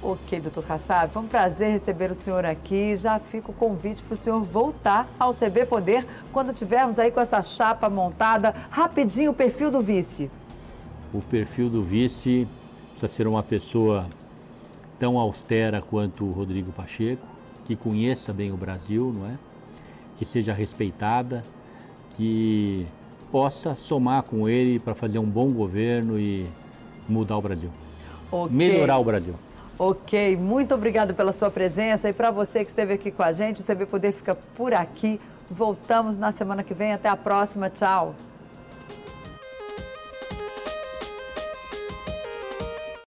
Ok, 0.00 0.38
doutor 0.38 0.64
Kassab, 0.64 1.12
foi 1.12 1.22
um 1.22 1.26
prazer 1.26 1.72
receber 1.72 2.08
o 2.12 2.14
senhor 2.14 2.44
aqui. 2.44 2.96
Já 2.96 3.18
fica 3.18 3.50
o 3.50 3.54
convite 3.54 4.00
para 4.00 4.14
o 4.14 4.16
senhor 4.16 4.40
voltar 4.44 5.08
ao 5.18 5.34
CB 5.34 5.66
Poder 5.66 6.06
quando 6.32 6.54
tivermos 6.54 7.00
aí 7.00 7.10
com 7.10 7.20
essa 7.20 7.42
chapa 7.42 7.90
montada. 7.90 8.54
Rapidinho 8.70 9.32
o 9.32 9.34
perfil 9.34 9.72
do 9.72 9.80
vice. 9.80 10.30
O 11.12 11.20
perfil 11.20 11.68
do 11.68 11.82
vice 11.82 12.46
precisa 12.92 13.08
ser 13.08 13.26
uma 13.26 13.42
pessoa 13.42 14.06
tão 15.00 15.18
austera 15.18 15.82
quanto 15.82 16.24
o 16.24 16.30
Rodrigo 16.30 16.70
Pacheco, 16.70 17.26
que 17.66 17.74
conheça 17.74 18.32
bem 18.32 18.52
o 18.52 18.56
Brasil, 18.56 19.12
não 19.12 19.26
é? 19.26 19.36
Que 20.16 20.24
seja 20.24 20.52
respeitada, 20.52 21.42
que 22.16 22.86
possa 23.32 23.74
somar 23.74 24.22
com 24.22 24.48
ele 24.48 24.78
para 24.78 24.94
fazer 24.94 25.18
um 25.18 25.26
bom 25.26 25.50
governo 25.50 26.20
e 26.20 26.46
mudar 27.08 27.36
o 27.36 27.42
Brasil. 27.42 27.70
Ok. 28.30 28.56
Melhorar 28.56 28.98
o 28.98 29.04
Brasil. 29.04 29.34
Ok, 29.78 30.36
muito 30.36 30.74
obrigada 30.74 31.14
pela 31.14 31.32
sua 31.32 31.52
presença 31.52 32.08
e 32.08 32.12
para 32.12 32.32
você 32.32 32.64
que 32.64 32.70
esteve 32.70 32.94
aqui 32.94 33.12
com 33.12 33.22
a 33.22 33.30
gente, 33.30 33.60
o 33.60 33.64
CB 33.64 33.86
Poder 33.86 34.12
fica 34.12 34.34
por 34.56 34.74
aqui. 34.74 35.20
Voltamos 35.48 36.18
na 36.18 36.32
semana 36.32 36.64
que 36.64 36.74
vem. 36.74 36.92
Até 36.92 37.08
a 37.08 37.16
próxima. 37.16 37.70
Tchau. 37.70 38.14